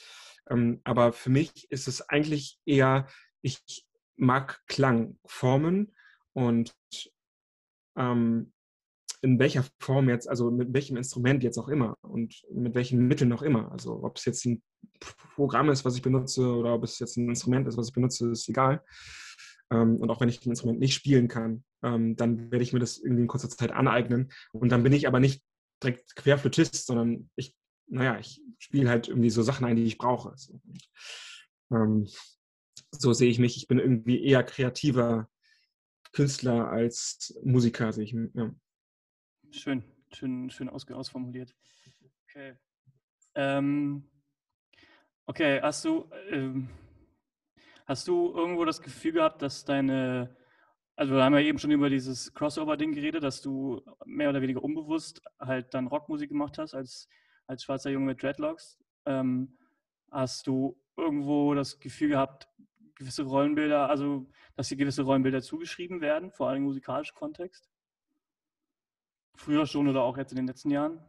[0.49, 3.07] Ähm, aber für mich ist es eigentlich eher,
[3.41, 5.93] ich mag Klangformen
[6.33, 6.73] und
[7.97, 8.53] ähm,
[9.21, 13.33] in welcher Form jetzt, also mit welchem Instrument jetzt auch immer und mit welchen Mitteln
[13.33, 13.71] auch immer.
[13.71, 14.61] Also ob es jetzt ein
[15.35, 18.31] Programm ist, was ich benutze oder ob es jetzt ein Instrument ist, was ich benutze,
[18.31, 18.83] ist egal.
[19.71, 22.79] Ähm, und auch wenn ich ein Instrument nicht spielen kann, ähm, dann werde ich mir
[22.79, 24.31] das irgendwie in kurzer Zeit aneignen.
[24.51, 25.43] Und dann bin ich aber nicht
[25.81, 27.55] direkt Querflötist, sondern ich,
[27.87, 30.33] naja, ich spiele halt irgendwie so Sachen ein, die ich brauche.
[30.37, 30.59] So,
[31.71, 32.07] ähm,
[32.91, 33.57] so sehe ich mich.
[33.57, 35.29] Ich bin irgendwie eher kreativer
[36.13, 38.15] Künstler als Musiker, sehe ich.
[38.33, 38.53] Ja.
[39.55, 41.55] Schön, schön, schön ausformuliert.
[42.25, 42.57] Okay.
[43.35, 44.03] Ähm,
[45.25, 46.67] okay, hast du, ähm,
[47.85, 50.35] hast du irgendwo das Gefühl gehabt, dass deine,
[50.97, 54.61] also wir haben ja eben schon über dieses Crossover-Ding geredet, dass du mehr oder weniger
[54.61, 57.07] unbewusst halt dann Rockmusik gemacht hast als,
[57.47, 58.77] als schwarzer Junge mit Dreadlocks.
[59.05, 59.57] Ähm,
[60.11, 62.49] hast du irgendwo das Gefühl gehabt,
[62.95, 67.69] gewisse Rollenbilder, also dass dir gewisse Rollenbilder zugeschrieben werden, vor allem im musikalischen Kontext?
[69.35, 70.99] Früher schon oder auch jetzt in den letzten Jahren?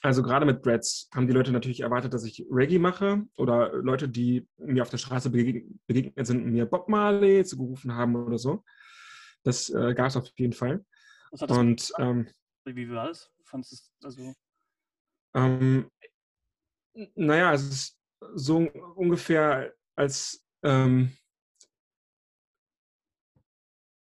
[0.00, 4.08] Also gerade mit Breads haben die Leute natürlich erwartet, dass ich Reggae mache oder Leute,
[4.08, 8.64] die mir auf der Straße begegnet sind und mir Bob Marley zugerufen haben oder so.
[9.42, 10.84] Das äh, gab es auf jeden Fall.
[11.32, 12.28] und ähm,
[12.64, 13.30] wie war das?
[13.44, 14.34] Fandest du also?
[15.34, 15.90] Ähm,
[17.14, 17.98] naja, es ist
[18.34, 18.58] so
[18.94, 21.12] ungefähr als ähm,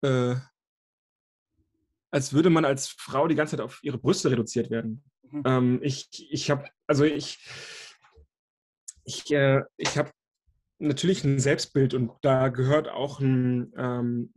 [0.03, 0.35] äh,
[2.11, 5.03] als würde man als Frau die ganze Zeit auf ihre Brüste reduziert werden.
[5.29, 5.43] Mhm.
[5.45, 7.39] Ähm, ich ich habe, also ich,
[9.03, 10.11] ich, äh, ich habe
[10.79, 14.33] natürlich ein Selbstbild und da gehört auch ein, ähm,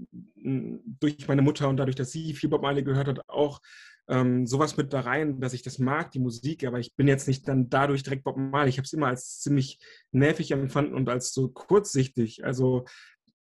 [1.00, 3.60] durch meine Mutter und dadurch, dass sie viel Bob Marley gehört hat, auch
[4.06, 7.26] ähm, sowas mit da rein, dass ich das mag, die Musik, aber ich bin jetzt
[7.26, 8.68] nicht dann dadurch direkt Bob Marley.
[8.68, 9.78] Ich habe es immer als ziemlich
[10.12, 12.44] nervig empfunden und als so kurzsichtig.
[12.44, 12.84] Also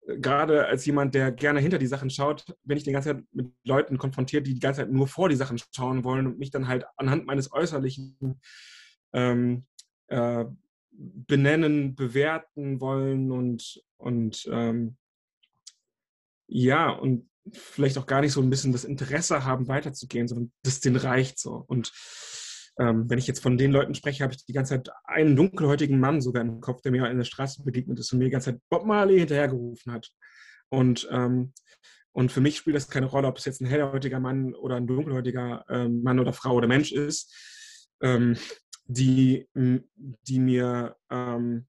[0.06, 3.52] gerade als jemand, der gerne hinter die Sachen schaut, bin ich die ganze Zeit mit
[3.64, 6.68] Leuten konfrontiert, die die ganze Zeit nur vor die Sachen schauen wollen und mich dann
[6.68, 8.40] halt anhand meines Äußerlichen
[9.12, 9.64] ähm,
[10.08, 10.44] äh,
[10.90, 14.96] benennen, bewerten wollen und, und ähm,
[16.46, 20.80] ja, und vielleicht auch gar nicht so ein bisschen das Interesse haben, weiterzugehen, sondern das
[20.80, 21.64] denen reicht so.
[21.66, 21.92] Und
[22.78, 26.00] ähm, wenn ich jetzt von den Leuten spreche, habe ich die ganze Zeit einen dunkelhäutigen
[26.00, 28.52] Mann sogar im Kopf, der mir in der Straße begegnet ist und mir die ganze
[28.52, 30.10] Zeit Bob Marley hinterhergerufen hat.
[30.68, 31.52] Und, ähm,
[32.12, 34.86] und für mich spielt das keine Rolle, ob es jetzt ein hellhäutiger Mann oder ein
[34.86, 37.90] dunkelhäutiger ähm, Mann oder Frau oder Mensch ist.
[38.00, 38.36] Ähm,
[38.86, 41.66] die, die mir, ähm,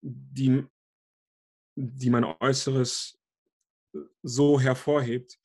[0.00, 0.64] die,
[1.76, 3.18] die mein Äußeres
[4.22, 5.38] so hervorhebt.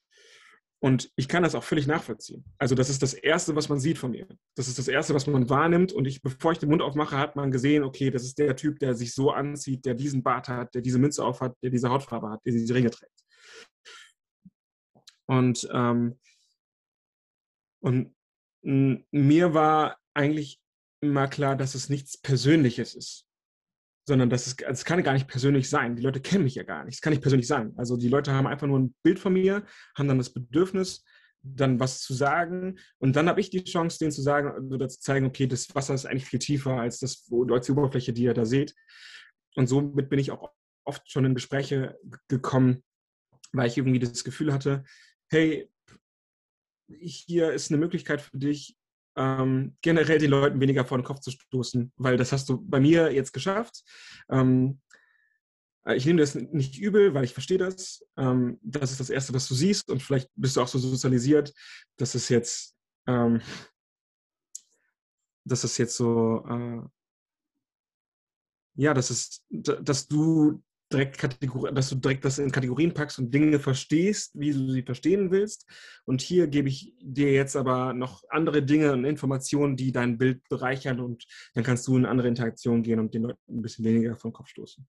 [0.83, 2.43] Und ich kann das auch völlig nachvollziehen.
[2.57, 4.27] Also das ist das Erste, was man sieht von mir.
[4.55, 5.93] Das ist das Erste, was man wahrnimmt.
[5.93, 8.79] Und ich, bevor ich den Mund aufmache, hat man gesehen, okay, das ist der Typ,
[8.79, 12.31] der sich so anzieht, der diesen Bart hat, der diese Münze aufhat, der diese Hautfarbe
[12.31, 13.13] hat, der diese Ringe trägt.
[15.25, 16.19] Und, ähm,
[17.79, 18.13] und
[18.61, 20.59] mir war eigentlich
[20.99, 23.25] immer klar, dass es nichts Persönliches ist
[24.05, 25.95] sondern das, ist, das kann gar nicht persönlich sein.
[25.95, 26.95] Die Leute kennen mich ja gar nicht.
[26.95, 27.73] Es kann nicht persönlich sein.
[27.77, 31.05] Also die Leute haben einfach nur ein Bild von mir, haben dann das Bedürfnis,
[31.41, 32.79] dann was zu sagen.
[32.99, 35.93] Und dann habe ich die Chance, denen zu sagen oder zu zeigen, okay, das Wasser
[35.93, 38.75] ist eigentlich viel tiefer als, das, als die Oberfläche, die ihr da seht.
[39.55, 40.51] Und somit bin ich auch
[40.85, 41.97] oft schon in Gespräche
[42.27, 42.83] gekommen,
[43.51, 44.83] weil ich irgendwie das Gefühl hatte,
[45.29, 45.69] hey,
[46.89, 48.75] hier ist eine Möglichkeit für dich,
[49.15, 52.79] ähm, generell den Leuten weniger vor den Kopf zu stoßen, weil das hast du bei
[52.79, 53.83] mir jetzt geschafft.
[54.29, 54.81] Ähm,
[55.85, 58.03] äh, ich nehme das nicht übel, weil ich verstehe das.
[58.17, 61.53] Ähm, das ist das Erste, was du siehst und vielleicht bist du auch so sozialisiert,
[61.97, 62.75] dass es jetzt,
[63.07, 63.41] ähm,
[65.45, 66.81] dass es jetzt so, äh,
[68.75, 70.63] ja, dass es, dass du
[70.93, 74.83] direkt Kategor dass du direkt das in Kategorien packst und Dinge verstehst, wie du sie
[74.83, 75.67] verstehen willst.
[76.05, 80.47] Und hier gebe ich dir jetzt aber noch andere Dinge und Informationen, die dein Bild
[80.49, 84.15] bereichern und dann kannst du in andere Interaktionen gehen und den Leuten ein bisschen weniger
[84.15, 84.87] vom Kopf stoßen.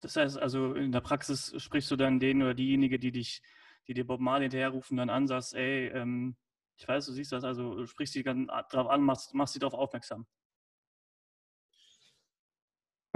[0.00, 3.42] Das heißt also, in der Praxis sprichst du dann den oder diejenige, die dich,
[3.86, 6.36] die dir Bob Marley hinterherrufen, dann an, sagst, ey, ähm,
[6.76, 9.74] ich weiß, du siehst das, also sprichst sie dann drauf an, machst, machst sie darauf
[9.74, 10.26] aufmerksam.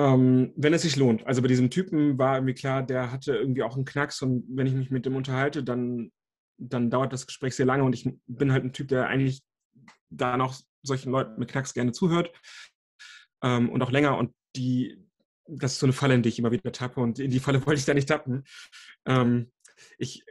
[0.02, 1.24] Ähm, wenn es sich lohnt.
[1.28, 4.66] Also bei diesem Typen war irgendwie klar, der hatte irgendwie auch einen Knacks und wenn
[4.66, 6.10] ich mich mit dem unterhalte, dann,
[6.58, 9.42] dann dauert das Gespräch sehr lange und ich bin halt ein Typ, der eigentlich
[10.10, 12.32] da noch solchen Leuten mit Knacks gerne zuhört
[13.44, 14.98] ähm, und auch länger und die,
[15.46, 17.60] das ist so eine Falle, in die ich immer wieder tappe und in die Falle
[17.66, 18.42] wollte ich da nicht tappen.
[19.06, 19.52] Ähm,
[19.98, 20.24] ich,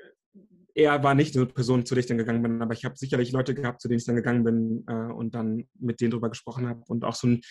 [0.76, 3.32] er war nicht eine Person, zu der ich dann gegangen bin, aber ich habe sicherlich
[3.32, 6.68] Leute gehabt, zu denen ich dann gegangen bin äh, und dann mit denen drüber gesprochen
[6.68, 7.42] habe und auch so ein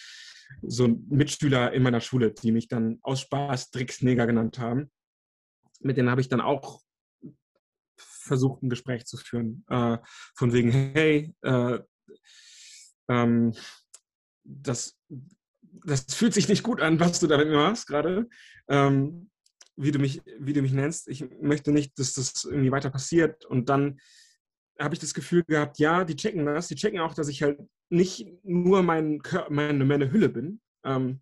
[0.63, 4.91] so Mitschüler in meiner Schule, die mich dann aus Spaß Drecksneger genannt haben.
[5.81, 6.81] Mit denen habe ich dann auch
[7.97, 9.65] versucht, ein Gespräch zu führen.
[9.69, 9.99] Äh,
[10.35, 11.79] von wegen, hey, äh,
[13.09, 13.53] ähm,
[14.45, 14.99] das,
[15.85, 18.29] das fühlt sich nicht gut an, was du da mit mir machst gerade.
[18.69, 19.31] Ähm,
[19.77, 21.09] wie du mich, wie du mich nennst.
[21.09, 23.47] Ich möchte nicht, dass das irgendwie weiter passiert.
[23.47, 23.99] Und dann
[24.81, 27.61] habe ich das Gefühl gehabt, ja, die checken das, die checken auch, dass ich halt
[27.91, 30.61] nicht nur mein, meine, meine Hülle bin.
[30.85, 31.21] Ähm,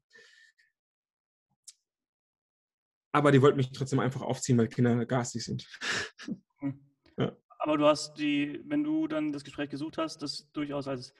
[3.12, 5.66] aber die wollten mich trotzdem einfach aufziehen, weil Kinder garstig sind.
[6.60, 6.80] Hm.
[7.16, 7.36] ja.
[7.58, 11.14] Aber du hast die, wenn du dann das Gespräch gesucht hast, das durchaus als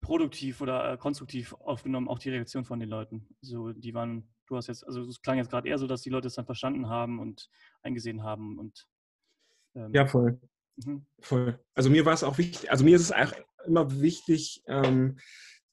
[0.00, 3.26] produktiv oder äh, konstruktiv aufgenommen, auch die Reaktion von den Leuten.
[3.40, 6.10] So, die waren, du hast jetzt, also es klang jetzt gerade eher so, dass die
[6.10, 7.48] Leute es dann verstanden haben und
[7.82, 8.86] eingesehen haben und
[9.74, 10.38] ähm, ja, voll.
[10.76, 11.06] Mhm.
[11.20, 11.58] Voll.
[11.74, 13.32] Also mir war es auch wichtig, also mir ist es auch
[13.66, 15.18] immer wichtig, ähm,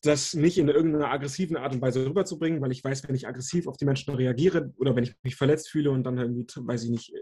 [0.01, 3.67] das nicht in irgendeiner aggressiven Art und Weise rüberzubringen, weil ich weiß, wenn ich aggressiv
[3.67, 6.89] auf die Menschen reagiere oder wenn ich mich verletzt fühle und dann irgendwie, weiß ich
[6.89, 7.13] nicht,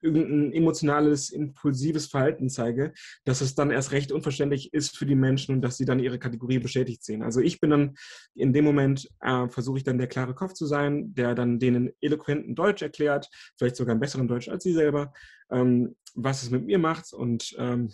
[0.00, 2.92] irgendein emotionales, impulsives Verhalten zeige,
[3.24, 6.18] dass es dann erst recht unverständlich ist für die Menschen und dass sie dann ihre
[6.18, 7.22] Kategorie bestätigt sehen.
[7.22, 7.94] Also ich bin dann
[8.34, 11.90] in dem Moment, äh, versuche ich dann der klare Kopf zu sein, der dann denen
[12.00, 15.12] eloquenten Deutsch erklärt, vielleicht sogar im besseren Deutsch als sie selber,
[15.50, 17.90] ähm, was es mit mir macht und ähm,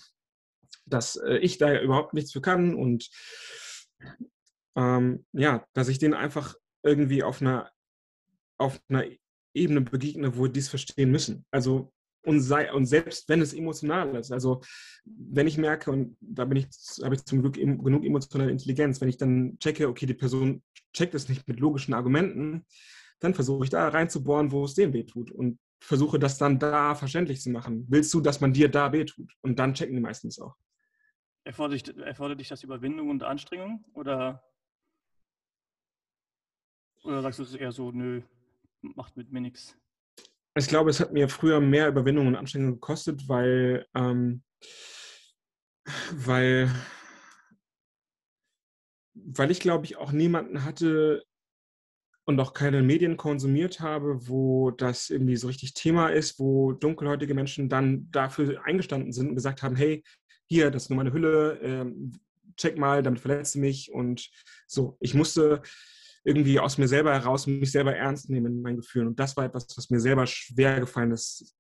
[0.87, 3.11] dass äh, ich da überhaupt nichts für kann und
[4.77, 7.71] ähm, ja, dass ich denen einfach irgendwie auf einer,
[8.59, 9.05] auf einer
[9.55, 11.45] Ebene begegne, wo die es verstehen müssen.
[11.51, 11.93] Also
[12.25, 14.61] und, sei, und selbst wenn es emotional ist, also
[15.05, 16.67] wenn ich merke, und da bin ich,
[17.03, 21.15] habe ich zum Glück genug emotionale Intelligenz, wenn ich dann checke, okay, die Person checkt
[21.15, 22.65] es nicht mit logischen Argumenten,
[23.19, 26.95] dann versuche ich da reinzubohren, wo es dem weh tut und versuche das dann da
[26.95, 27.87] verständlich zu machen.
[27.89, 29.33] Willst du, dass man dir da weh tut?
[29.41, 30.55] Und dann checken die meistens auch.
[31.45, 34.45] Erfordert dich, erfordert dich das Überwindung und Anstrengung oder,
[37.03, 38.23] oder sagst du es eher so, nö,
[38.83, 39.77] macht mit mir nichts?
[40.55, 44.43] Ich glaube, es hat mir früher mehr Überwindung und Anstrengung gekostet, weil, ähm,
[46.13, 46.71] weil,
[49.15, 51.25] weil ich, glaube ich, auch niemanden hatte
[52.25, 57.35] und auch keine Medien konsumiert habe, wo das irgendwie so richtig Thema ist, wo dunkelhäutige
[57.35, 60.05] Menschen dann dafür eingestanden sind und gesagt haben, hey,
[60.49, 62.13] hier, das ist nur meine Hülle, ähm,
[62.57, 64.31] check mal, damit verletzt du mich und
[64.67, 64.97] so.
[65.01, 65.63] Ich musste
[66.25, 69.09] irgendwie aus mir selber heraus mich selber ernst nehmen in meinen Gefühlen.
[69.09, 71.57] Und das war etwas, was mir selber schwer gefallen ist,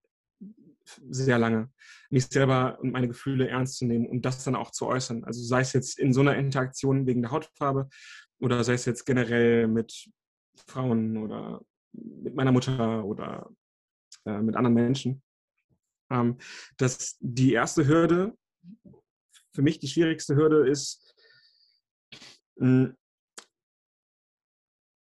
[1.10, 1.70] sehr lange,
[2.10, 5.24] mich selber und meine Gefühle ernst zu nehmen und das dann auch zu äußern.
[5.24, 7.88] Also sei es jetzt in so einer Interaktion wegen der Hautfarbe
[8.40, 10.08] oder sei es jetzt generell mit
[10.66, 13.50] Frauen oder mit meiner Mutter oder
[14.24, 15.22] äh, mit anderen Menschen.
[16.10, 16.38] Ähm,
[16.76, 18.36] dass die erste Hürde,
[19.54, 21.14] für mich die schwierigste Hürde ist,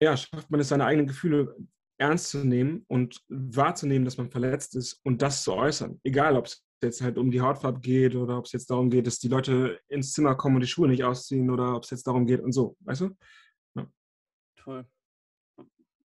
[0.01, 1.57] ja, schafft man es, seine eigenen Gefühle
[1.99, 6.01] ernst zu nehmen und wahrzunehmen, dass man verletzt ist und das zu äußern.
[6.03, 9.07] Egal, ob es jetzt halt um die Hautfarbe geht oder ob es jetzt darum geht,
[9.07, 12.07] dass die Leute ins Zimmer kommen und die Schuhe nicht ausziehen oder ob es jetzt
[12.07, 13.17] darum geht und so, weißt du?
[13.75, 13.87] Ja.
[14.57, 14.87] Toll.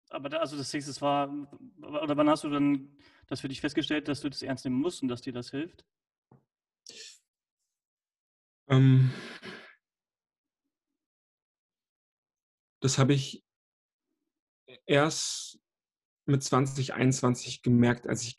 [0.10, 1.30] Aber da, also das heißt, es war,
[1.82, 2.96] oder wann hast du dann
[3.28, 5.86] das für dich festgestellt, dass du das ernst nehmen musst und dass dir das hilft?
[8.70, 9.12] Ähm,
[12.80, 13.44] das habe ich
[14.86, 15.60] erst
[16.26, 18.38] mit 2021 gemerkt, als ich,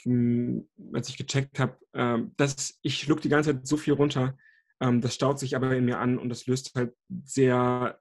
[0.92, 4.36] als ich gecheckt habe, ähm, dass ich schluck die ganze Zeit so viel runter.
[4.80, 7.98] Ähm, das staut sich aber in mir an und das löst halt sehr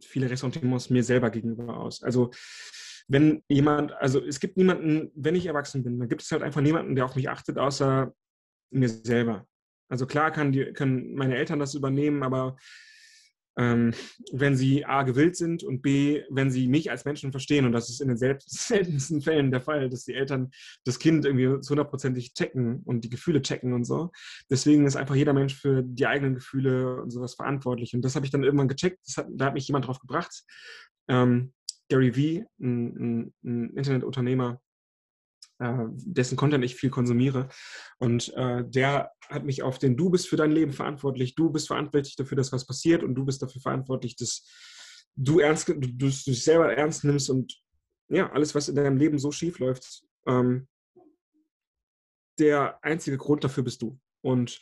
[0.00, 2.02] viele Ressentiments mir selber gegenüber aus.
[2.02, 2.30] Also
[3.08, 6.60] wenn jemand, also es gibt niemanden, wenn ich erwachsen bin, dann gibt es halt einfach
[6.60, 8.12] niemanden, der auf mich achtet, außer
[8.70, 9.46] mir selber.
[9.88, 12.56] Also klar kann die, können meine Eltern das übernehmen, aber
[13.56, 13.92] ähm,
[14.32, 17.66] wenn sie A gewillt sind und B, wenn sie mich als Menschen verstehen.
[17.66, 20.50] Und das ist in den seltensten Fällen der Fall, dass die Eltern
[20.84, 24.10] das Kind irgendwie zu hundertprozentig checken und die Gefühle checken und so.
[24.50, 27.94] Deswegen ist einfach jeder Mensch für die eigenen Gefühle und sowas verantwortlich.
[27.94, 29.00] Und das habe ich dann irgendwann gecheckt.
[29.16, 30.44] Hat, da hat mich jemand drauf gebracht.
[31.08, 31.52] Ähm,
[31.88, 34.60] Gary Vee, ein, ein, ein Internetunternehmer,
[35.60, 37.48] dessen Content ich viel konsumiere.
[37.98, 41.68] Und äh, der hat mich auf den Du bist für dein Leben verantwortlich, du bist
[41.68, 44.46] verantwortlich dafür, dass was passiert und du bist dafür verantwortlich, dass
[45.16, 47.54] du ernst, du, du dich selber ernst nimmst und
[48.08, 50.68] ja, alles, was in deinem Leben so schief läuft, ähm,
[52.38, 53.98] der einzige Grund dafür bist du.
[54.24, 54.58] Und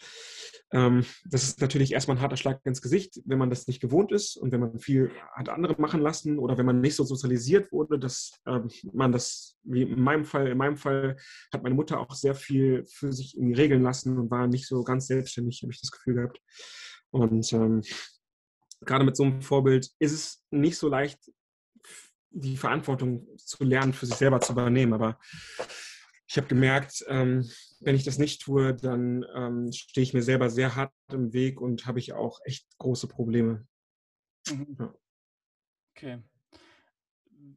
[0.73, 4.11] ähm, das ist natürlich erstmal ein harter Schlag ins Gesicht, wenn man das nicht gewohnt
[4.11, 7.71] ist und wenn man viel hat andere machen lassen oder wenn man nicht so sozialisiert
[7.71, 11.17] wurde, dass ähm, man das, wie in meinem Fall, in meinem Fall
[11.53, 14.83] hat meine Mutter auch sehr viel für sich irgendwie regeln lassen und war nicht so
[14.83, 16.41] ganz selbstständig, habe ich das Gefühl gehabt.
[17.11, 17.83] Und ähm,
[18.81, 21.21] gerade mit so einem Vorbild ist es nicht so leicht,
[22.31, 24.95] die Verantwortung zu lernen, für sich selber zu übernehmen.
[24.95, 25.21] Aber
[26.27, 27.49] ich habe gemerkt, ähm,
[27.85, 31.61] wenn ich das nicht tue, dann ähm, stehe ich mir selber sehr hart im Weg
[31.61, 33.67] und habe ich auch echt große Probleme.
[34.49, 34.77] Mhm.
[34.79, 34.95] Ja.
[35.95, 36.23] Okay.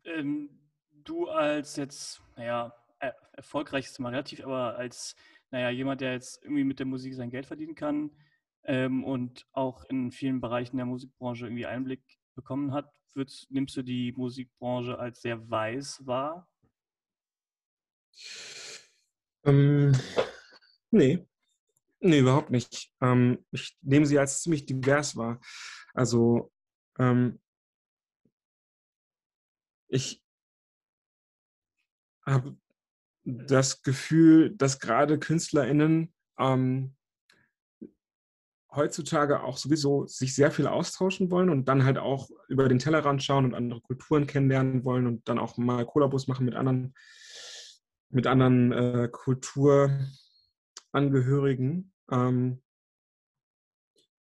[0.03, 0.49] Ähm,
[0.91, 5.15] du als jetzt, naja, er erfolgreich ist mal relativ, aber als,
[5.51, 8.11] naja, jemand, der jetzt irgendwie mit der Musik sein Geld verdienen kann
[8.63, 12.03] ähm, und auch in vielen Bereichen der Musikbranche irgendwie Einblick
[12.35, 16.49] bekommen hat, würdest, nimmst du die Musikbranche als sehr weiß wahr?
[19.45, 19.93] Ähm,
[20.91, 21.25] nee.
[21.99, 22.91] Nee, überhaupt nicht.
[23.01, 25.39] Ähm, ich nehme sie als ziemlich divers wahr.
[25.93, 26.51] Also
[26.99, 27.39] ähm,
[29.87, 30.21] ich
[32.25, 32.57] habe
[33.23, 36.95] das Gefühl, dass gerade KünstlerInnen ähm,
[38.71, 43.23] heutzutage auch sowieso sich sehr viel austauschen wollen und dann halt auch über den Tellerrand
[43.23, 46.93] schauen und andere Kulturen kennenlernen wollen und dann auch mal Kollabos machen mit anderen
[48.09, 52.61] mit anderen äh, Kulturangehörigen ähm,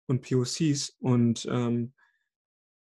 [0.07, 0.97] und POCs.
[1.01, 1.93] Und ähm,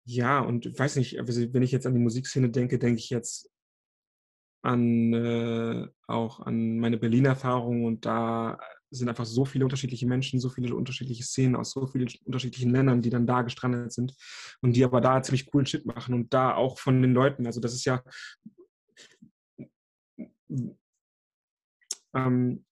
[0.05, 3.09] ja, und ich weiß nicht, also wenn ich jetzt an die Musikszene denke, denke ich
[3.09, 3.49] jetzt
[4.61, 8.57] an äh, auch an meine Berliner Erfahrung und da
[8.89, 13.01] sind einfach so viele unterschiedliche Menschen, so viele unterschiedliche Szenen aus so vielen unterschiedlichen Ländern,
[13.01, 14.15] die dann da gestrandet sind
[14.61, 17.59] und die aber da ziemlich coolen Shit machen und da auch von den Leuten, also
[17.59, 18.03] das ist ja
[22.15, 22.65] ähm,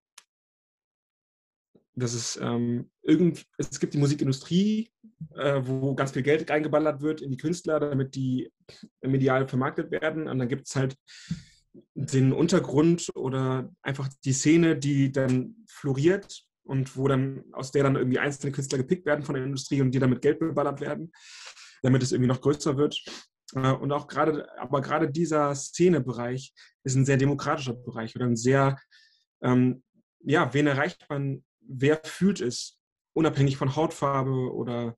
[1.96, 4.92] dass es ähm, irgend, es gibt die Musikindustrie,
[5.36, 8.52] äh, wo ganz viel Geld reingeballert wird in die Künstler, damit die
[9.02, 10.28] medial vermarktet werden.
[10.28, 10.96] Und dann gibt es halt
[11.94, 17.96] den Untergrund oder einfach die Szene, die dann floriert und wo dann aus der dann
[17.96, 21.12] irgendwie einzelne Künstler gepickt werden von der Industrie und die damit Geld beballert werden,
[21.82, 23.04] damit es irgendwie noch größer wird.
[23.56, 28.36] Äh, und auch gerade, aber gerade dieser Szenebereich ist ein sehr demokratischer Bereich oder ein
[28.36, 28.78] sehr
[29.44, 29.84] ähm,
[30.22, 32.80] ja, wen erreicht man, wer fühlt es,
[33.14, 34.98] unabhängig von Hautfarbe oder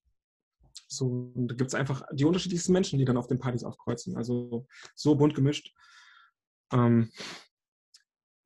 [0.87, 1.31] so.
[1.35, 4.15] Und da gibt es einfach die unterschiedlichsten Menschen, die dann auf den Partys aufkreuzen.
[4.17, 5.73] Also so bunt gemischt.
[6.71, 7.11] Ähm,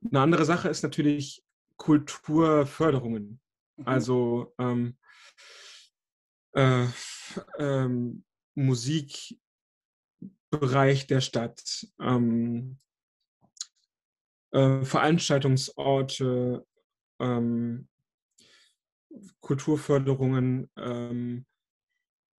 [0.05, 1.43] eine andere Sache ist natürlich
[1.77, 3.39] Kulturförderungen.
[3.77, 3.87] Mhm.
[3.87, 4.97] Also ähm,
[6.53, 6.85] äh,
[7.57, 8.23] ähm,
[8.55, 9.37] Musikbereich
[11.07, 12.79] der Stadt, ähm,
[14.51, 16.65] äh, Veranstaltungsorte,
[17.19, 17.87] ähm,
[19.41, 21.45] Kulturförderungen, ähm,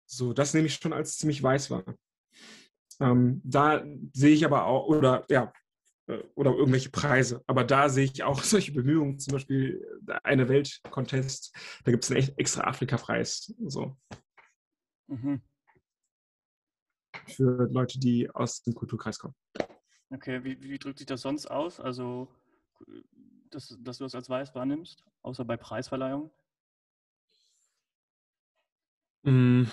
[0.06, 1.84] so, das nehme ich schon als ziemlich weiß wahr.
[3.00, 5.52] Ähm, da sehe ich aber auch, oder ja,
[6.11, 7.42] äh, oder irgendwelche Preise.
[7.46, 9.84] Aber da sehe ich auch solche Bemühungen, zum Beispiel
[10.24, 11.54] eine Weltcontest,
[11.84, 13.54] da gibt es einen extra Afrika-Preis.
[13.66, 13.96] So.
[15.08, 15.40] Mhm.
[17.26, 19.34] Für Leute, die aus dem Kulturkreis kommen.
[20.12, 21.78] Okay, wie, wie drückt sich das sonst aus?
[21.78, 22.28] Also,
[23.50, 26.30] dass, dass du das als weiß wahrnimmst, außer bei Preisverleihungen?
[29.24, 29.64] Mm.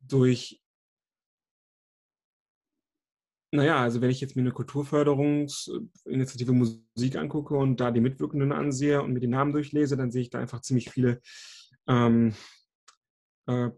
[0.00, 0.60] Durch,
[3.52, 9.02] naja, also wenn ich jetzt mir eine Kulturförderungsinitiative Musik angucke und da die Mitwirkenden ansehe
[9.02, 11.20] und mir die Namen durchlese, dann sehe ich da einfach ziemlich viele
[11.88, 12.34] ähm,
[13.46, 13.70] äh,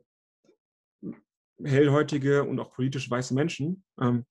[1.64, 4.24] hellhäutige und auch politisch weiße Menschen, ähm,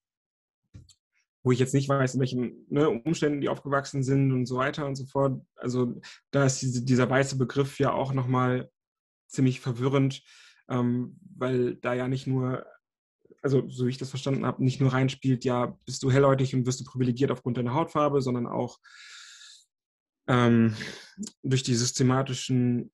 [1.43, 4.85] wo ich jetzt nicht weiß, in welchen ne, Umständen die aufgewachsen sind und so weiter
[4.85, 5.41] und so fort.
[5.55, 5.99] Also
[6.31, 8.69] da ist diese, dieser weiße Begriff ja auch nochmal
[9.27, 10.23] ziemlich verwirrend,
[10.69, 12.65] ähm, weil da ja nicht nur,
[13.41, 16.65] also so wie ich das verstanden habe, nicht nur reinspielt, ja, bist du hellhäutig und
[16.65, 18.77] wirst du privilegiert aufgrund deiner Hautfarbe, sondern auch
[20.27, 20.75] ähm,
[21.41, 22.91] durch die systematischen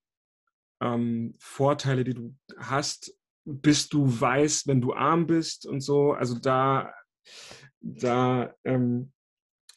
[0.81, 3.13] ähm, Vorteile, die du hast,
[3.47, 6.11] bist du weiß, wenn du arm bist und so.
[6.11, 6.93] Also da,
[7.79, 9.13] da ähm,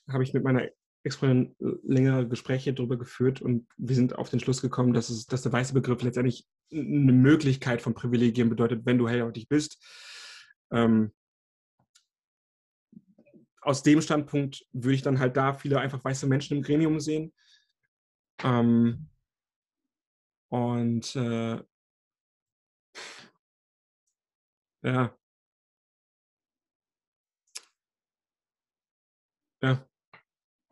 [0.09, 0.69] habe ich mit meiner
[1.05, 1.55] Ex-Freundin
[1.85, 5.53] längere Gespräche darüber geführt und wir sind auf den Schluss gekommen, dass, es, dass der
[5.53, 9.83] weiße Begriff letztendlich eine Möglichkeit von Privilegien bedeutet, wenn du hellhäutig bist.
[10.73, 11.13] Ähm,
[13.63, 17.33] aus dem Standpunkt würde ich dann halt da viele einfach weiße Menschen im Gremium sehen.
[18.43, 19.09] Ähm,
[20.49, 21.63] und äh,
[24.83, 25.17] ja.
[29.63, 29.87] Ja.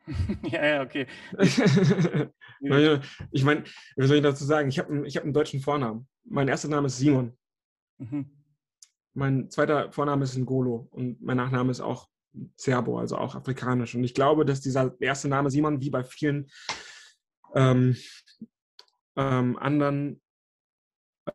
[0.44, 1.06] ja, ja, okay.
[1.38, 1.58] ich
[3.44, 3.64] meine,
[3.96, 4.68] was soll ich dazu sagen?
[4.68, 6.08] Ich habe ich hab einen deutschen Vornamen.
[6.24, 7.36] Mein erster Name ist Simon.
[7.98, 8.30] Mhm.
[9.14, 12.08] Mein zweiter Vorname ist Ngolo und mein Nachname ist auch
[12.56, 13.94] Serbo, also auch afrikanisch.
[13.94, 16.48] Und ich glaube, dass dieser erste Name Simon, wie bei vielen
[17.54, 17.96] ähm,
[19.16, 20.22] ähm, anderen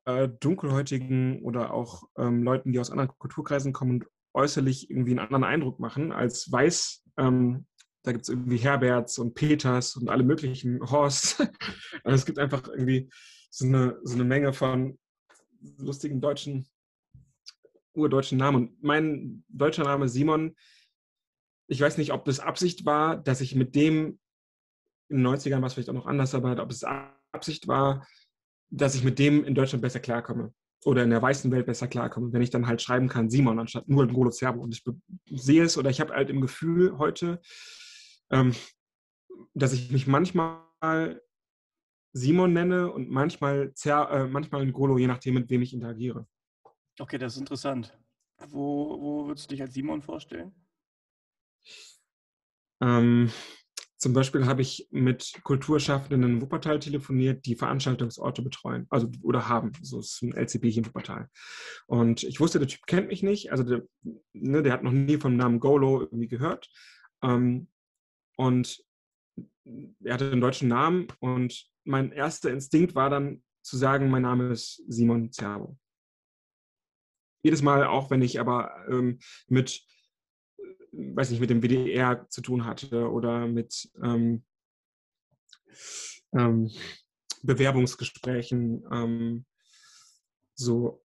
[0.05, 5.19] äh, dunkelhäutigen oder auch ähm, Leuten, die aus anderen Kulturkreisen kommen und äußerlich irgendwie einen
[5.19, 7.03] anderen Eindruck machen als weiß.
[7.17, 7.65] Ähm,
[8.03, 11.39] da gibt es irgendwie Herberts und Peters und alle möglichen Horst.
[12.03, 13.09] also es gibt einfach irgendwie
[13.49, 14.97] so eine, so eine Menge von
[15.77, 16.67] lustigen deutschen,
[17.93, 18.67] urdeutschen Namen.
[18.67, 20.55] Und mein deutscher Name Simon,
[21.67, 24.19] ich weiß nicht, ob das Absicht war, dass ich mit dem
[25.09, 26.83] in den 90ern war es vielleicht auch noch anders, aber ob es
[27.31, 28.07] Absicht war,
[28.73, 30.53] dass ich mit dem in Deutschland besser klarkomme
[30.83, 33.87] oder in der weißen Welt besser klarkomme, wenn ich dann halt schreiben kann Simon anstatt
[33.87, 34.61] nur Ngolo Zerbo.
[34.61, 34.83] Und ich
[35.41, 37.39] sehe es oder ich habe halt im Gefühl heute,
[38.31, 38.53] ähm,
[39.53, 41.21] dass ich mich manchmal
[42.13, 46.27] Simon nenne und manchmal, Zer, äh, manchmal Ngolo, je nachdem, mit wem ich interagiere.
[46.99, 47.97] Okay, das ist interessant.
[48.47, 50.53] Wo, wo würdest du dich als Simon vorstellen?
[52.81, 53.31] Ähm,
[54.03, 59.71] zum Beispiel habe ich mit Kulturschaffenden in Wuppertal telefoniert, die Veranstaltungsorte betreuen, also oder haben.
[59.81, 61.29] So ist ein LCB hier in Wuppertal.
[61.87, 63.87] Und ich wusste, der Typ kennt mich nicht, also der,
[64.33, 66.69] ne, der hat noch nie vom Namen Golo irgendwie gehört.
[67.23, 67.69] Ähm,
[68.35, 68.83] und
[70.03, 74.49] er hatte einen deutschen Namen und mein erster Instinkt war dann zu sagen, mein Name
[74.49, 75.77] ist Simon Zerbo.
[77.41, 79.81] Jedes Mal, auch wenn ich aber ähm, mit
[80.93, 84.43] weiß nicht, mit dem WDR zu tun hatte oder mit ähm,
[86.33, 86.69] ähm,
[87.41, 88.83] Bewerbungsgesprächen.
[88.91, 89.45] Ähm,
[90.55, 91.03] so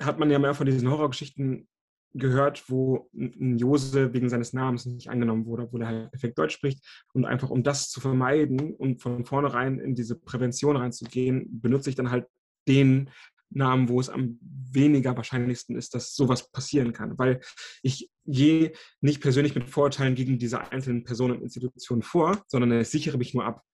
[0.00, 1.68] hat man ja mehr von diesen Horrorgeschichten
[2.14, 6.54] gehört, wo ein Jose wegen seines Namens nicht angenommen wurde, obwohl er halt perfekt Deutsch
[6.54, 6.84] spricht.
[7.12, 11.96] Und einfach um das zu vermeiden und von vornherein in diese Prävention reinzugehen, benutze ich
[11.96, 12.26] dann halt
[12.66, 13.10] den
[13.50, 17.18] Namen, wo es am weniger wahrscheinlichsten ist, dass sowas passieren kann.
[17.18, 17.40] Weil
[17.82, 22.88] ich gehe nicht persönlich mit Vorurteilen gegen diese einzelnen Personen und Institutionen vor, sondern ich
[22.88, 23.64] sichere mich nur ab.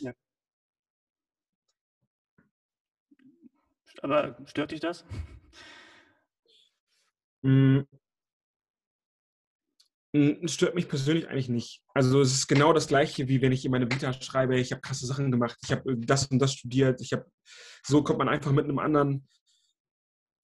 [0.00, 0.12] Ja.
[4.02, 5.06] Aber stört dich das?
[10.46, 11.82] Stört mich persönlich eigentlich nicht.
[11.94, 14.80] Also es ist genau das Gleiche, wie wenn ich in meine Vita schreibe, ich habe
[14.80, 17.26] krasse Sachen gemacht, ich habe das und das studiert, ich habe,
[17.84, 19.26] so kommt man einfach mit einem anderen,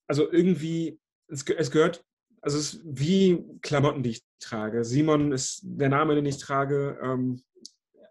[0.06, 0.98] also irgendwie,
[1.28, 2.04] es, es gehört,
[2.40, 4.84] also es ist wie Klamotten, die ich trage.
[4.84, 6.98] Simon ist der Name, den ich trage.
[7.02, 7.40] Ähm,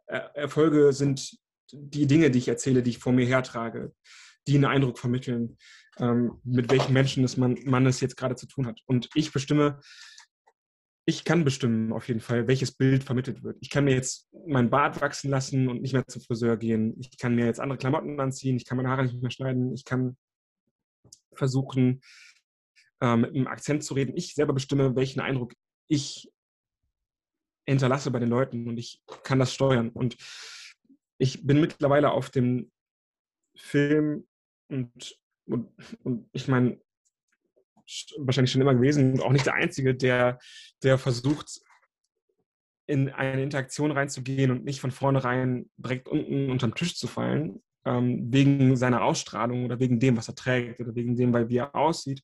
[0.07, 1.37] Erfolge sind
[1.71, 3.93] die Dinge, die ich erzähle, die ich vor mir hertrage,
[4.47, 5.57] die einen Eindruck vermitteln,
[5.99, 8.79] ähm, mit welchen Menschen es man, man es jetzt gerade zu tun hat.
[8.85, 9.79] Und ich bestimme,
[11.05, 13.57] ich kann bestimmen auf jeden Fall, welches Bild vermittelt wird.
[13.59, 16.95] Ich kann mir jetzt meinen Bart wachsen lassen und nicht mehr zum Friseur gehen.
[16.99, 18.57] Ich kann mir jetzt andere Klamotten anziehen.
[18.57, 19.73] Ich kann meine Haare nicht mehr schneiden.
[19.73, 20.15] Ich kann
[21.33, 22.01] versuchen,
[23.01, 24.15] äh, mit einem Akzent zu reden.
[24.15, 25.53] Ich selber bestimme, welchen Eindruck
[25.87, 26.31] ich
[27.67, 29.89] hinterlasse bei den Leuten und ich kann das steuern.
[29.89, 30.17] Und
[31.17, 32.71] ich bin mittlerweile auf dem
[33.55, 34.27] Film
[34.69, 35.71] und, und,
[36.03, 36.79] und ich meine,
[38.17, 40.39] wahrscheinlich schon immer gewesen und auch nicht der Einzige, der,
[40.83, 41.61] der versucht,
[42.87, 48.31] in eine Interaktion reinzugehen und nicht von vornherein direkt unten unterm Tisch zu fallen, ähm,
[48.31, 52.21] wegen seiner Ausstrahlung oder wegen dem, was er trägt oder wegen dem, wie er aussieht,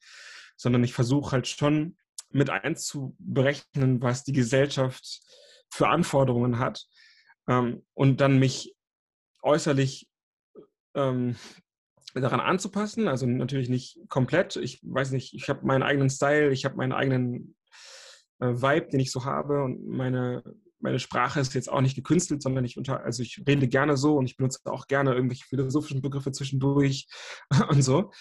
[0.58, 1.98] sondern ich versuche halt schon
[2.32, 5.22] mit einzuberechnen, was die Gesellschaft
[5.70, 6.86] für Anforderungen hat
[7.48, 8.76] ähm, und dann mich
[9.42, 10.10] äußerlich
[10.96, 11.36] ähm,
[12.14, 13.08] daran anzupassen.
[13.08, 14.56] Also natürlich nicht komplett.
[14.56, 17.56] Ich weiß nicht, ich habe meinen eigenen Style, ich habe meinen eigenen
[18.40, 20.44] äh, Vibe, den ich so habe und meine,
[20.80, 24.16] meine Sprache ist jetzt auch nicht gekünstelt, sondern ich unter, also ich rede gerne so
[24.18, 27.08] und ich benutze auch gerne irgendwelche philosophischen Begriffe zwischendurch
[27.70, 28.12] und so.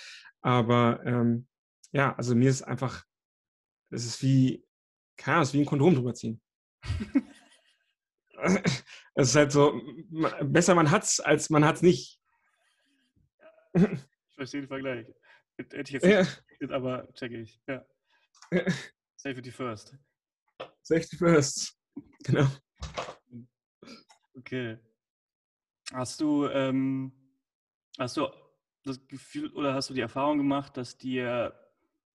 [0.40, 1.46] Aber ähm,
[1.92, 3.04] ja, also mir ist einfach,
[3.90, 4.64] es ist wie,
[5.16, 6.40] keine Ahnung, es ist wie ein Kondom drüber ziehen.
[9.14, 9.80] es ist halt so,
[10.42, 12.20] besser man hat's, als man hat's nicht.
[13.76, 15.06] Ich verstehe den Vergleich.
[15.58, 16.76] Hätte ich jetzt nicht ja.
[16.76, 17.60] aber checke ich.
[17.66, 17.84] Ja.
[19.16, 19.96] Safety first.
[20.82, 21.78] Safety first.
[22.24, 22.46] Genau.
[24.34, 24.78] Okay.
[25.92, 27.12] Hast du, ähm,
[27.98, 28.28] hast du
[28.84, 31.58] das Gefühl oder hast du die Erfahrung gemacht, dass dir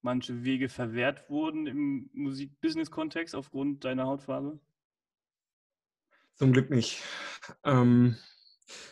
[0.02, 4.60] manche Wege verwehrt wurden im Musik-Business-Kontext aufgrund deiner Hautfarbe?
[6.36, 7.04] Zum Glück nicht.
[7.64, 8.18] Ähm,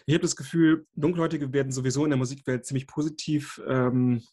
[0.06, 4.24] ich habe das Gefühl, Dunkelhäutige werden sowieso in der Musikwelt ziemlich positiv ähm,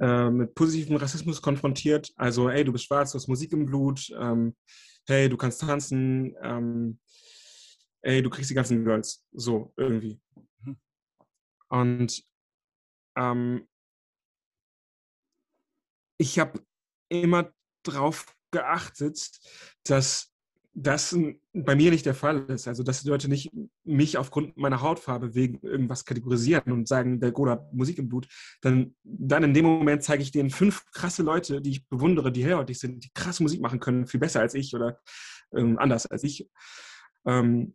[0.00, 2.12] äh, mit positivem Rassismus konfrontiert.
[2.16, 4.56] Also, hey, du bist schwarz, du hast Musik im Blut, ähm,
[5.06, 6.98] hey, du kannst tanzen, ähm,
[8.02, 9.24] ey, du kriegst die ganzen Girls.
[9.32, 10.20] So, irgendwie.
[10.62, 10.76] Mhm.
[11.68, 12.24] Und
[13.16, 13.68] ähm,
[16.18, 16.60] ich habe
[17.08, 17.52] immer
[17.84, 19.30] darauf geachtet,
[19.84, 20.33] dass
[20.74, 21.16] das
[21.52, 22.66] bei mir nicht der Fall ist.
[22.66, 23.52] Also, dass die Leute nicht
[23.84, 28.26] mich aufgrund meiner Hautfarbe wegen irgendwas kategorisieren und sagen, der Goda hat Musik im Blut.
[28.60, 32.44] Dann, dann in dem Moment zeige ich denen fünf krasse Leute, die ich bewundere, die
[32.44, 34.98] hellhäutig sind, die krass Musik machen können, viel besser als ich oder
[35.54, 36.48] ähm, anders als ich.
[37.24, 37.74] Ähm,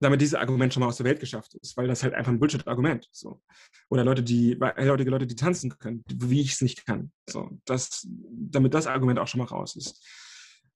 [0.00, 2.38] damit dieses Argument schon mal aus der Welt geschafft ist, weil das halt einfach ein
[2.38, 3.08] Bullshit-Argument.
[3.12, 3.42] So.
[3.88, 7.12] Oder Leute, die, hellhäutige Leute, die tanzen können, wie ich es nicht kann.
[7.28, 10.06] So, das, damit das Argument auch schon mal raus ist.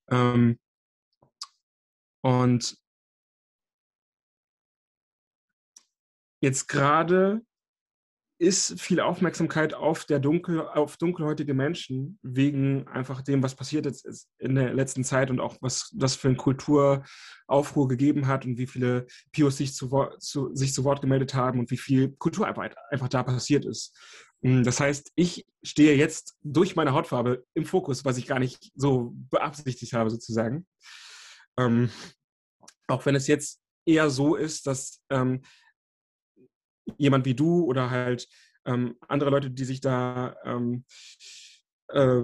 [0.09, 0.57] Ähm,
[2.21, 2.77] und
[6.41, 7.41] jetzt gerade
[8.41, 14.27] ist viel Aufmerksamkeit auf der dunkel, auf dunkelhäutige Menschen wegen einfach dem, was passiert ist
[14.39, 18.65] in der letzten Zeit und auch was das für ein Kulturaufruhr gegeben hat und wie
[18.65, 22.75] viele Pios sich zu, Wort, zu, sich zu Wort gemeldet haben und wie viel Kulturarbeit
[22.89, 23.95] einfach da passiert ist.
[24.41, 28.71] Hm, das heißt, ich stehe jetzt durch meine Hautfarbe im Fokus, was ich gar nicht
[28.73, 30.65] so beabsichtigt habe, sozusagen.
[31.57, 31.89] Ähm,
[32.87, 35.41] auch wenn es jetzt eher so ist, dass ähm,
[36.97, 38.27] jemand wie du oder halt
[38.65, 40.85] ähm, andere Leute, die sich da ähm,
[41.89, 42.21] äh,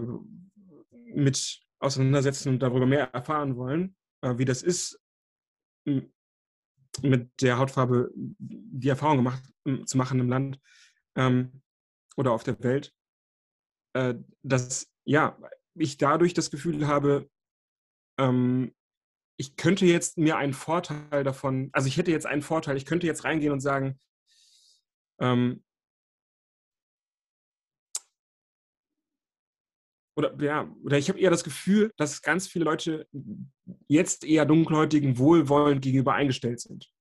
[1.13, 4.99] mit auseinandersetzen und darüber mehr erfahren wollen, äh, wie das ist,
[7.01, 9.43] mit der Hautfarbe die Erfahrung gemacht,
[9.85, 10.59] zu machen im Land
[11.15, 11.61] ähm,
[12.15, 12.93] oder auf der Welt,
[13.93, 15.37] äh, dass ja,
[15.75, 17.29] ich dadurch das Gefühl habe,
[18.19, 18.73] ähm,
[19.37, 23.05] ich könnte jetzt mir einen Vorteil davon, also ich hätte jetzt einen Vorteil, ich könnte
[23.05, 23.99] jetzt reingehen und sagen,
[25.19, 25.63] ähm,
[30.15, 33.07] oder ja, oder ich habe eher das Gefühl, dass ganz viele Leute
[33.87, 36.91] jetzt eher dunkelhäutigen wohlwollend gegenüber eingestellt sind.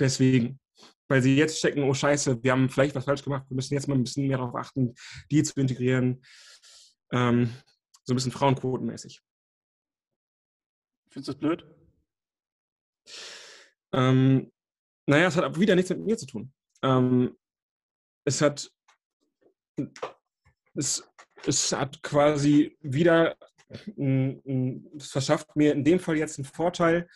[0.00, 0.58] Deswegen,
[1.06, 3.86] weil sie jetzt checken, oh Scheiße, wir haben vielleicht was falsch gemacht, wir müssen jetzt
[3.86, 4.94] mal ein bisschen mehr darauf achten,
[5.30, 6.24] die zu integrieren.
[7.12, 7.54] Ähm,
[8.02, 9.22] so ein bisschen Frauenquotenmäßig.
[11.10, 11.83] Findest du das blöd?
[13.92, 14.52] Ähm,
[15.06, 16.52] naja, es hat aber wieder nichts mit mir zu tun.
[16.82, 17.36] Ähm,
[18.24, 18.70] es hat
[20.74, 21.08] es,
[21.46, 23.36] es hat quasi wieder
[24.96, 27.08] es verschafft mir in dem Fall jetzt einen Vorteil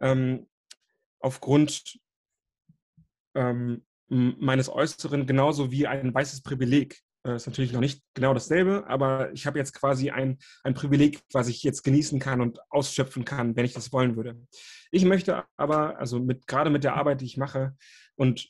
[0.00, 0.48] ähm,
[1.20, 1.98] aufgrund
[3.34, 7.00] ähm, meines Äußeren genauso wie ein weißes Privileg.
[7.26, 11.20] Äh, ist natürlich noch nicht genau dasselbe, aber ich habe jetzt quasi ein, ein Privileg,
[11.32, 14.40] was ich jetzt genießen kann und ausschöpfen kann, wenn ich das wollen würde.
[14.90, 17.76] Ich möchte aber, also mit, gerade mit der Arbeit, die ich mache
[18.16, 18.48] und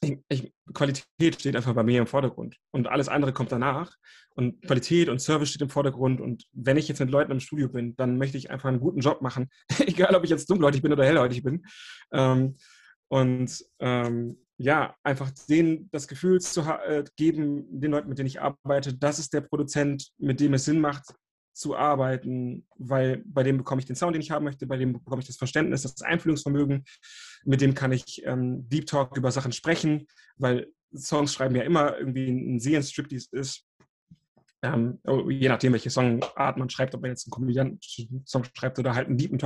[0.00, 3.96] ich, ich, Qualität steht einfach bei mir im Vordergrund und alles andere kommt danach.
[4.36, 6.20] Und Qualität und Service steht im Vordergrund.
[6.20, 9.00] Und wenn ich jetzt mit Leuten im Studio bin, dann möchte ich einfach einen guten
[9.00, 9.50] Job machen,
[9.80, 11.66] egal ob ich jetzt dunkelhäutig bin oder hellhäutig bin.
[12.12, 12.54] Ähm,
[13.08, 18.40] und ähm, ja, einfach denen das Gefühl zu äh, geben, den Leuten, mit denen ich
[18.40, 21.14] arbeite, das ist der Produzent, mit dem es Sinn macht,
[21.54, 24.92] zu arbeiten, weil bei dem bekomme ich den Sound, den ich haben möchte, bei dem
[24.92, 26.84] bekomme ich das Verständnis, das Einfühlungsvermögen,
[27.44, 30.06] mit dem kann ich ähm, Deep Talk über Sachen sprechen,
[30.36, 33.67] weil Songs schreiben ja immer irgendwie ein Sehensstriptease ist.
[34.60, 38.94] Ähm, oh, je nachdem, welche Songart man schreibt, ob man jetzt einen Komödianten-Song schreibt oder
[38.94, 39.38] halt einen Deepen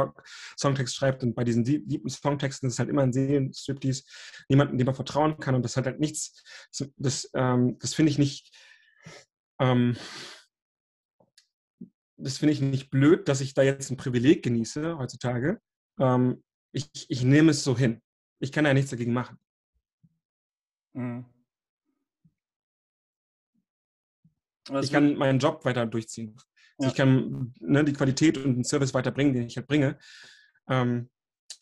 [0.58, 1.22] Songtext schreibt.
[1.22, 4.04] Und bei diesen Deepen Songtexten ist es halt immer ein Seelenstriptease,
[4.48, 5.54] jemanden, dem man vertrauen kann.
[5.54, 6.42] Und das hat halt nichts,
[6.96, 8.56] das, ähm, das finde ich nicht,
[9.60, 9.96] ähm,
[12.16, 15.60] das finde ich nicht blöd, dass ich da jetzt ein Privileg genieße heutzutage.
[15.98, 18.00] Ähm, ich, ich nehme es so hin.
[18.38, 19.38] Ich kann ja nichts dagegen machen.
[20.94, 21.26] Mhm.
[24.80, 26.36] Ich kann meinen Job weiter durchziehen.
[26.78, 26.88] Ja.
[26.88, 29.98] Ich kann ne, die Qualität und den Service weiterbringen, den ich halt bringe.
[30.68, 31.10] Ähm,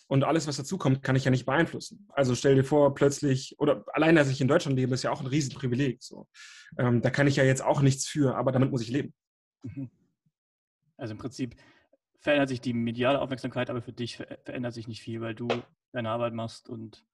[0.08, 2.08] und alles, was dazukommt, kann ich ja nicht beeinflussen.
[2.08, 5.20] Also stell dir vor, plötzlich, oder allein, dass ich in Deutschland lebe, ist ja auch
[5.20, 6.02] ein Riesenprivileg.
[6.02, 6.26] So.
[6.78, 9.14] Ähm, da kann ich ja jetzt auch nichts für, aber damit muss ich leben.
[9.62, 9.88] Mhm.
[10.96, 11.54] Also im Prinzip
[12.18, 15.48] verändert sich die mediale Aufmerksamkeit, aber für dich verändert sich nicht viel, weil du
[15.92, 17.04] deine Arbeit machst und.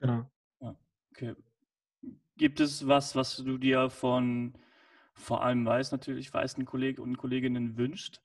[0.00, 0.30] Genau.
[0.60, 0.76] Ja,
[1.12, 1.34] okay.
[2.40, 4.54] Gibt es was, was du dir von
[5.12, 8.22] vor allem weiß natürlich weißen Kollegen und Kolleginnen wünscht?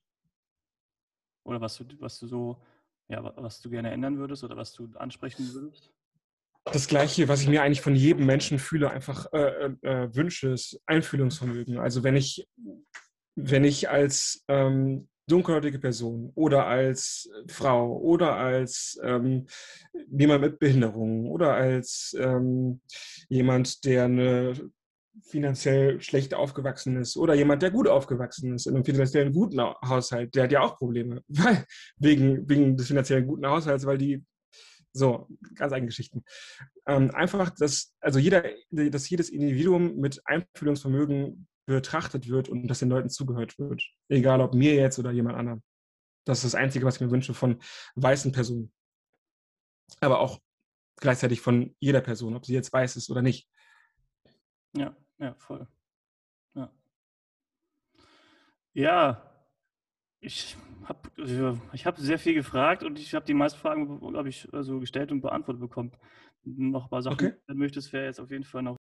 [1.44, 2.64] Oder was du, was du so,
[3.10, 5.92] ja, was du gerne ändern würdest oder was du ansprechen würdest?
[6.64, 10.54] Das Gleiche, was ich mir eigentlich von jedem Menschen fühle, einfach äh, äh, äh wünsche,
[10.54, 11.80] ist Einfühlungsvermögen.
[11.80, 12.48] Also wenn ich
[13.36, 19.48] wenn ich als ähm, dunkelhäutige Person oder als Frau oder als ähm,
[20.12, 22.82] jemand mit Behinderung oder als ähm,
[23.30, 24.54] jemand, der eine
[25.24, 30.36] finanziell schlecht aufgewachsen ist oder jemand, der gut aufgewachsen ist in einem finanziellen guten Haushalt,
[30.36, 31.66] der hat ja auch Probleme weil,
[31.98, 34.24] wegen, wegen des finanziellen guten Haushalts, weil die
[34.94, 36.24] so, ganz eigene Geschichten.
[36.88, 42.90] Ähm, einfach, dass, also jeder, dass jedes Individuum mit Einfühlungsvermögen betrachtet wird und dass den
[42.90, 43.84] Leuten zugehört wird.
[44.08, 45.64] Egal ob mir jetzt oder jemand anderem.
[46.26, 47.60] Das ist das Einzige, was ich mir wünsche von
[47.96, 48.72] weißen Personen.
[50.00, 50.40] Aber auch
[50.98, 53.50] gleichzeitig von jeder Person, ob sie jetzt weiß ist oder nicht.
[54.76, 55.68] Ja, ja, voll.
[56.56, 56.72] Ja,
[58.74, 59.32] ja
[60.20, 64.52] ich habe ich hab sehr viel gefragt und ich habe die meisten Fragen, glaube ich,
[64.54, 65.92] also gestellt und beantwortet bekommen.
[66.44, 67.34] Noch ein paar Sachen, okay.
[67.48, 68.78] wenn du möchtest, wäre jetzt auf jeden Fall noch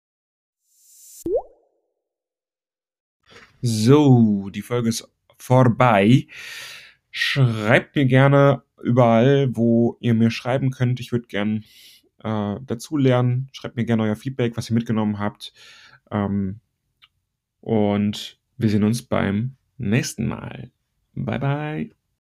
[3.63, 5.09] So, die Folge ist
[5.39, 6.27] vorbei.
[7.11, 10.99] Schreibt mir gerne überall, wo ihr mir schreiben könnt.
[10.99, 11.65] Ich würde gern
[12.25, 13.49] äh, dazu lernen.
[13.53, 15.53] Schreibt mir gerne euer Feedback, was ihr mitgenommen habt.
[16.11, 16.61] Ähm,
[17.61, 20.73] und wir sehen uns beim nächsten Mal.
[21.15, 22.02] Bye bye.